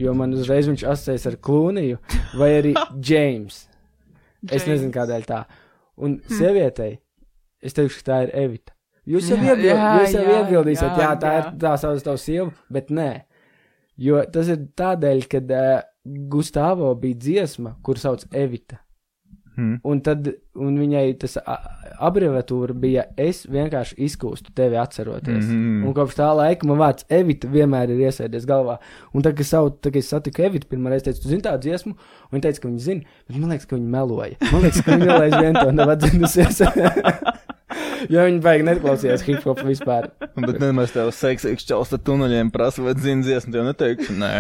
[0.00, 2.00] jo man uzreiz viņš asociējas ar Klūniju
[2.40, 2.74] vai arī
[3.04, 3.64] Džeims.
[4.48, 5.42] Es nezinu, kādēļ tā.
[6.00, 6.94] Un sievietei,
[7.60, 8.76] es teikšu, ka tā ir Evita.
[9.10, 11.38] Jūs jau, Jā, iebil, jā, jūs jau jā, iebildīsiet, jā, jā, tā jā.
[11.40, 13.10] ir tā sauc tavu sievu, bet nē.
[14.00, 18.80] Jo tas ir tādēļ, ka uh, Gustavo bija dziesma, kur sauc Evita.
[19.56, 19.80] Hmm.
[19.84, 21.34] Un tad un viņai tas
[22.00, 25.44] abreviatūra bija es vienkārši izkūstu tevi atceroties.
[25.44, 25.58] Mm.
[25.58, 25.88] -hmm.
[25.88, 28.78] Un kopš tā laika man vārds Evita vienmēr ir iesēdies galvā.
[29.12, 31.66] Un tad, kad, savu, tad, kad es satiku Evitu, pirmā reize teicu, tu zini tādu
[31.66, 34.36] dziesmu, un viņa teica, ka viņa zina, bet man liekas, ka viņa meloja.
[34.52, 36.62] Man liekas, ka viņa vēl aizvien to nav atzinusies.
[38.12, 40.10] jo viņa beig neklausījās hip hop vispār.
[40.36, 44.16] Bet nemaz tev seksīgs čels ar tuneļiem prasa, vai zini dziesmu, tev neteikšu.
[44.20, 44.32] Nē.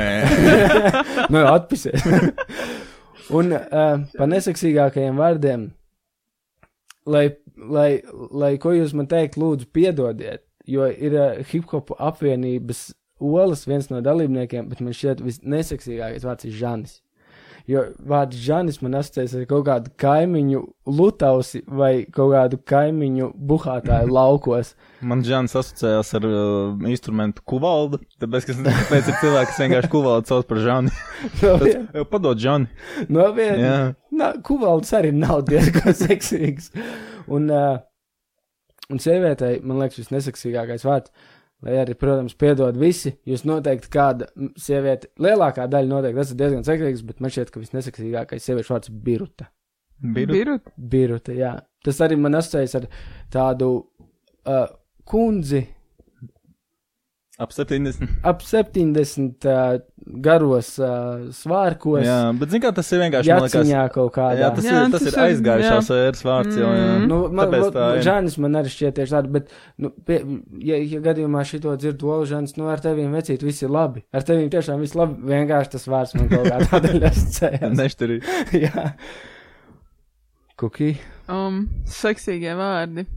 [1.32, 2.06] nu, atpisies.
[3.38, 5.68] un uh, par neseksīgākajiem vārdiem,
[7.10, 7.90] lai, lai,
[8.30, 12.90] lai ko jūs man teikt, lūdzu, piedodiet, jo ir uh, hip hop apvienības
[13.20, 17.00] olas viens no dalībniekiem, bet man šķiet visneseksīgākais vārds ir Žanis.
[17.68, 24.08] Jo vārds Žanis man asociējas ar kaut kādu kaimiņu lutausi vai kaut kādu kaimiņu buhātāju
[24.18, 24.72] laukos.
[25.04, 30.32] Man Džans asociējās ar uh, instrumentu kuvaldu, tāpēc, ka kāpēc ir cilvēki, kas vienkārši kuvaldu
[30.32, 30.94] sauc par Žani.
[31.42, 32.66] No Tas, vien- jau padod Žani.
[33.12, 33.76] no viena Jā.
[34.20, 36.72] Nā, kuvalds arī nav diezgan seksīgs.
[37.30, 37.78] Un, uh,
[38.90, 41.12] un sievietei, man liekas, šis neseksīgākais vārds,
[41.66, 44.30] lai arī, protams, piedod visi, jūs noteikti kāda
[44.60, 49.00] sieviete, lielākā daļa noteikti esat diezgan seksīgs, bet man šķiet, ka visneseksīgākais sieviešu vārds ir
[49.06, 49.50] biruta.
[50.00, 50.32] Biru.
[50.32, 50.70] Birut.
[50.76, 51.54] Biruta, jā.
[51.84, 52.86] Tas arī man asociējas ar
[53.32, 54.64] tādu uh,
[55.08, 55.66] kundzi
[57.40, 58.04] Ap 70.
[58.22, 59.78] ap 70 uh,
[60.20, 62.02] garos uh, svārkos.
[62.04, 63.30] Jā, bet zini, kā tas ir vienkārši.
[63.30, 64.42] Jaciņā kaut kādā.
[64.42, 66.68] Jā, tas, Jā, ir, tas tas ir aizgājušās ēras vārds jau.
[66.76, 66.90] Jā.
[66.98, 67.08] Mm.
[67.08, 68.04] Nu, man, Tāpēc tā ir.
[68.10, 70.20] Žānis man arī šķiet tieši tāda, bet, nu, pie,
[70.68, 74.04] ja, ja gadījumā šito dzird Olžāns, nu, ar teviem vecīt viss ir labi.
[74.12, 77.76] Ar teviem tiešām viss labi, vienkārši tas vārds man kaut kā tādēļ asociējās.
[77.80, 78.38] Nešķirīgi.
[78.66, 78.88] Jā.
[80.60, 80.92] Kuki.
[81.32, 83.08] Um, seksīgie vārdi.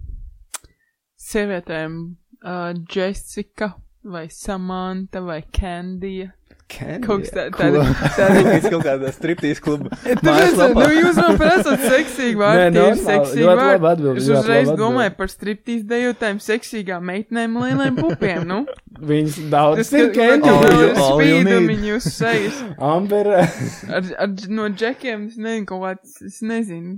[1.19, 2.05] Sievietēm
[2.39, 3.73] uh, Jessica
[4.05, 6.31] vai Samanta vai Candija.
[6.73, 7.81] Kaut kas tā- tāda-
[8.15, 9.91] Tas kaut kādā striptīs kluba.
[10.23, 14.13] Tāpēc, nu, jūs man prasat seksīgi Nē, vārdi, tie ir seksīgi vārdi.
[14.17, 18.59] Es uzreiz domāju par striptīs dejotājiem, seksīgām meitenēm, lieliem pupiem, nu.
[19.03, 20.09] Viņas daudz Es ir
[21.51, 21.69] need.
[21.75, 22.63] viņu uz sejas.
[22.79, 23.29] Amber.
[23.43, 26.97] Ar, ar, no džekiem, es nezinu, kaut kāds, es nezinu.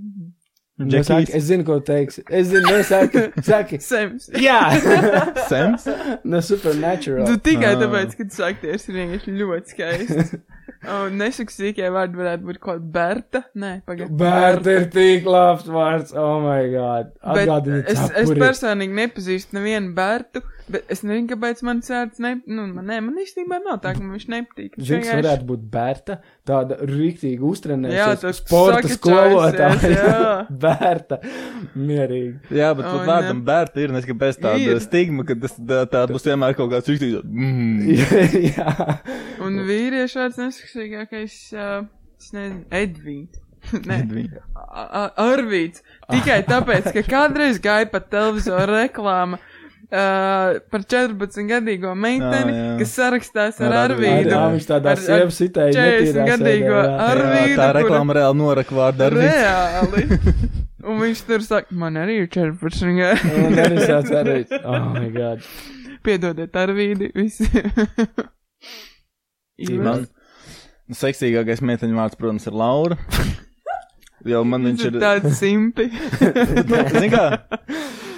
[0.77, 2.17] Nesaki, es zinu, ko teiks.
[2.27, 3.21] Es zinu, nesaki.
[3.47, 3.77] Saki.
[3.91, 4.25] Sems.
[4.35, 4.57] Jā.
[5.51, 5.85] Sems?
[6.27, 7.23] no supernatural.
[7.29, 7.79] Tu tikai Ah.
[7.85, 10.41] tāpēc, ka tu saki, tas ir vienkārši ļoti skaisti.
[10.95, 13.39] Un nesaksīgie vārdi varētu būt kaut kāda Berta.
[13.57, 14.13] Nē, pagaidi.
[14.19, 16.11] Bērta ir tik labs vārds.
[16.13, 17.09] Oh my god.
[17.23, 22.65] Atgādini es, es personīgi nepazīstu nevienu Bertu, bet es nezinu, kāpēc man sērts ne, nu,
[22.71, 24.77] man, ne, man īstenībā nav tā, ka man viņš nepatīk.
[24.79, 29.93] Zini, kas varētu būt Bērta, tāda rīktīgi Jā, uztrenējusies tas sporta skolotāja.
[29.93, 30.25] jā.
[30.65, 31.19] Bērta,
[31.77, 32.57] mierīgi.
[32.59, 34.81] Jā, bet pat vārdam bērta ir, nes kāpēc tāda Ir.
[34.83, 37.23] stigma, ka tas tā, tā būs vienmēr kaut kāds rīktīgs.
[37.23, 37.95] Mm.
[38.55, 38.99] Jā.
[39.45, 41.81] Un vīriešu vārds nesaksīgākais, uh,
[42.21, 43.41] es nezinu, Edvīns.
[43.89, 43.97] Nē,
[45.21, 45.81] Arvīts.
[46.11, 49.39] Tikai tāpēc, ka kādreiz gāja pa televizoru reklāma
[49.89, 52.75] uh, par 14-gadīgo meiteni, Ah, jā.
[52.81, 54.09] kas sarakstās ar, Ar Arvīdu.
[54.09, 54.33] Arvīdu.
[54.35, 55.73] Jā, viņš tādā sievu sitēja.
[55.77, 56.89] 40-gadīgo Ar...
[57.11, 57.57] Arvīdu.
[57.59, 59.31] tā reklāma reāli noraka vārdu ar viņu.
[59.35, 60.05] Reāli.
[60.89, 63.31] Un viņš tur saka, man arī ir 14 gadi.
[63.47, 64.35] Un arī sāc arī.
[64.61, 65.45] Oh my god.
[66.05, 67.47] Piedodiet, Arvīdi, visi.
[69.85, 70.03] Man
[70.93, 72.97] seksīgākais meiteņu vārds, protams, ir Laura.
[74.25, 74.95] Jo man viņš ir.
[74.97, 75.83] Tādi simpi.
[76.89, 77.25] Zini kā?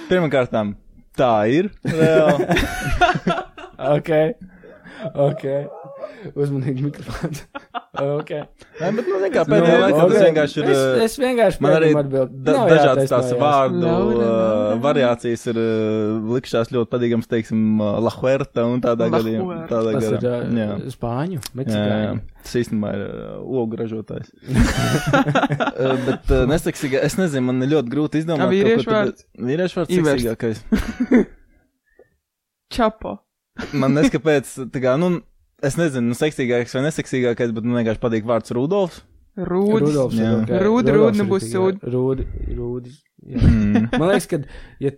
[0.08, 0.54] Pirmkārt,
[1.18, 1.70] tā ir.
[1.84, 2.48] Reāli.
[3.78, 4.08] Ok.
[5.14, 5.44] Ok.
[6.38, 7.42] Uzmanīgi mikrofons.
[8.18, 8.30] ok.
[8.80, 10.12] Nē, bet, nu, kā, pēdējā Nu, laikā ok.
[10.12, 10.70] tas vienkārši ir.
[10.72, 12.40] Es, es vienkārši Man arī atbildu.
[12.46, 14.78] da, dažādas tās vārdu Laura, uh, Laura.
[14.86, 19.60] variācijas ir uh, likšās ļoti patīkams, teiksim, uh, La Huerta un tādā gadījumā.
[19.70, 20.18] Tādā ir.
[20.58, 20.68] Jā.
[20.78, 22.20] uh, spāņu, meksikāņu.
[22.48, 24.30] Tas īstenībā ir uh, ogu ražotājs.
[24.48, 28.50] Uh, bet uh, neseksīgā, es nezinu, man ir ļoti grūti izdomāt.
[28.54, 29.26] Vīriešu kaut ko tādu- vārds?
[29.50, 30.22] Vīriešu vārds Ivers.
[30.22, 31.26] seksīgākais.
[32.74, 33.16] Čapo.
[33.74, 35.18] Man neskapēc, tā kā, nu,
[35.62, 39.02] es nezinu, nu, seksīgākais vai neseksīgākais, bet man vienkārši patīk vārds Rudolfs.
[39.38, 39.84] Rūdis.
[39.84, 40.16] Rudolfs.
[40.18, 40.30] Jā.
[40.64, 41.92] Rudolfs rūdi, ir nebūs tik- sūdi.
[41.94, 42.24] Rūdi,
[42.58, 42.96] rūdis.
[43.28, 43.88] Mm.
[43.98, 44.38] Man liekas, ka,
[44.82, 44.90] ja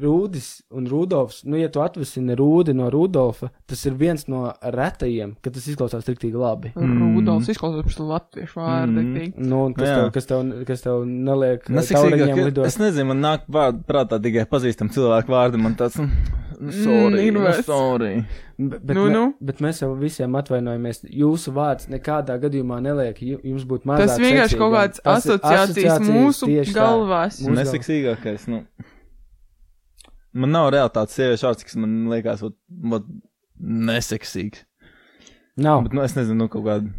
[0.00, 0.46] Rūdis
[0.76, 4.46] un Rudolfs, nu, ja tu atvesini Rūdi no Rudolfa, tas ir viens no
[4.76, 6.72] retajiem, ka tas izklausās riktīgi labi.
[6.76, 8.96] Rudolfs izklausās pēc latviešu vārdu.
[9.04, 9.16] Mm.
[9.16, 9.48] Mm.
[9.48, 9.96] Nu, un kas, Jā.
[10.00, 12.68] tev, kas, tev, kas tev neliek Neseksīgāk, lidot?
[12.68, 17.30] es nezinu, man nāk vārd, prātā tikai pazīstam cilvēku vārdi, man tāds, nu, nu, sorry,
[17.30, 18.24] Mm, nu, sorry.
[18.58, 19.34] Bet, bet, Nu, me, nu.
[19.40, 21.00] bet mēs jau visiem atvainojamies.
[21.08, 24.06] Jūsu vārds nekādā gadījumā neliek ju- jums būt mazāk.
[24.06, 24.76] Tas vienkārši kaut seksīgam.
[24.76, 27.40] kāds Tas ir asociācijas mūsu galvās.
[27.40, 28.64] Mūsu Neseksīgākais, nu.
[30.32, 32.54] Man nav reāli tāds sieviešu vārds, kas man liekas, ot,
[32.92, 33.06] ot,
[33.60, 34.64] neseksīgs.
[35.56, 35.82] Nav.
[35.84, 36.92] Bet, nu, es nezinu, nu, kaut kāda.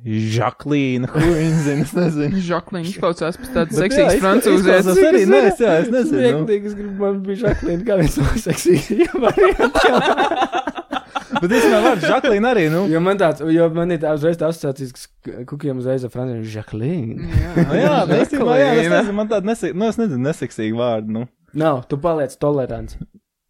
[0.00, 2.40] Žaklīna, Huīna, es nezinu.
[2.50, 4.62] Žaklīna izklausās pēc tādas jā, seksīgas francūzēs.
[4.62, 6.20] izklausās arī, nē, es, jā, es nezinu.
[6.20, 6.30] nu.
[6.30, 10.68] Smieklīgi, es gribu, man bija Žaklīna, kā viens no seksīgākajiem variantiem.
[11.40, 12.80] Bet es nevaru vārdu Žaklīna arī, nu.
[12.90, 16.48] Jo man tāds, jo man ir tā uzreiz tā asociācijas, ka kukiem uzreiz ar Franciju
[16.56, 17.28] Žaklīna.
[17.60, 21.14] Nu, jā, bet es, jā, es nezinu, man tāda nesek, nu, es nezinu, neseksīga vārda,
[21.20, 21.28] nu.
[21.60, 22.96] Nav, tu paliec tolerants.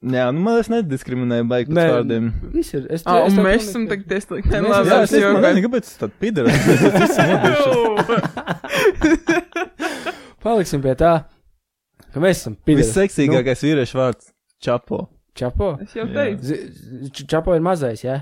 [0.01, 2.29] Jā, nu, man es nediskriminēju baigi pēc Nē, vārdiem.
[2.55, 2.87] Viss ir.
[2.89, 4.49] Es, Ah, es un mēs esam tagad testīgi.
[4.49, 6.13] Mēs Labi, Jā, es jau nezinu, kāpēc tas.
[7.05, 8.71] Es esmu nodeļš.
[10.41, 11.13] Paliksim pie tā,
[12.15, 12.81] ka mēs esam pidari.
[12.81, 14.31] Visseksīgākais vīriešu vārds-
[14.65, 15.03] čapo.
[15.37, 15.75] Čapo.
[15.85, 16.57] Es jau teicu.
[17.29, 18.17] Čapo ir mazais, jā?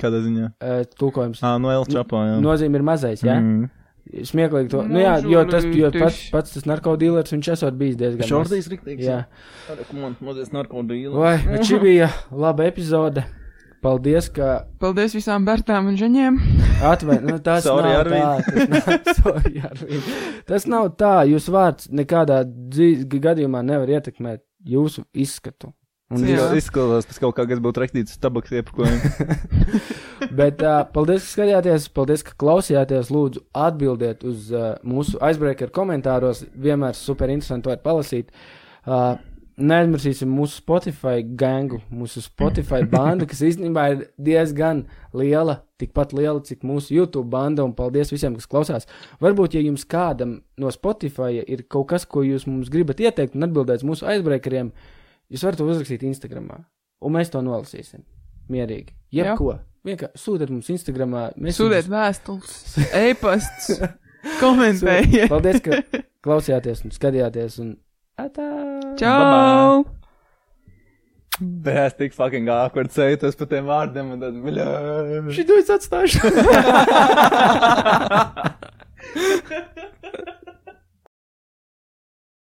[0.00, 0.46] Kādā ziņā?
[0.56, 0.80] Ja?
[0.98, 1.44] Tulkojums.
[1.44, 2.40] Ā, no L čapo, jā.
[2.42, 3.36] Nozīme ir mazais, jā?
[3.38, 3.68] Mm.
[4.04, 4.82] Smieklīgi to.
[4.84, 8.26] Nu jā, jo tas, jo pats, pats tas narkotīlers, viņš esot bijis diezgan.
[8.28, 8.72] Šordīs mazs.
[8.74, 9.06] riktīgs.
[9.06, 9.22] Jā.
[9.96, 11.14] Man, mazliet narkotīla.
[11.16, 13.24] Vai, bet šī bija laba epizode.
[13.84, 16.38] Paldies, ka Paldies visām Bertām un Žaņiem.
[16.92, 17.24] atvērt.
[17.28, 18.22] Nu, tas Sorry, nav Arvīd.
[18.24, 18.44] tā.
[18.48, 20.10] Tas nav, sorry, Arvīd.
[20.48, 21.14] tas nav tā.
[21.28, 25.72] Jūs vārds nekādā gadījumā nevar ietekmēt jūsu izskatu.
[26.14, 29.28] Un visu- Izskatās pēc kaut kā, kas būtu rakstīts uz tabaks iepakojumu.
[30.38, 33.10] Bet uh, paldies, ka skatījāties, paldies, ka klausījāties.
[33.12, 36.44] Lūdzu, atbildiet uz uh, mūsu aizbreaker komentāros.
[36.54, 38.32] Vienmēr super interesanti var palasīt.
[38.86, 39.14] Uh,
[39.54, 44.80] Neaizmirsīsim mūsu Spotify gangu, mūsu Spotify bandu, kas īstenībā ir diezgan
[45.14, 47.62] liela, tikpat liela, cik mūsu YouTube banda.
[47.62, 48.88] Un paldies visiem, kas klausās.
[49.22, 53.46] Varbūt, ja jums kādam no Spotify ir kaut kas, ko jūs mums gribat ieteikt un
[53.46, 54.72] atbildēt mūsu aizbreakeriem,
[55.32, 56.50] jūs varat to uzrakstīt Instagram.
[57.04, 58.04] Un mēs to nolasīsim.
[58.52, 58.94] Mierīgi.
[59.14, 59.58] Jebko.
[59.84, 61.16] Vienkārši sūtiet mums Instagram.
[61.52, 62.54] Sūdiet vēstules,
[62.96, 63.74] e-pasts,
[64.42, 65.28] komentējiet.
[65.32, 65.82] Paldies, ka
[66.24, 67.58] klausījāties un skatījāties.
[67.64, 67.74] Un...
[68.20, 68.48] Atā!
[69.00, 69.84] Čau!
[71.40, 74.68] Bet es tik fucking awkward sejtos par tiem vārdiem un tad, bļā.
[75.34, 76.22] Šī es atstāšu!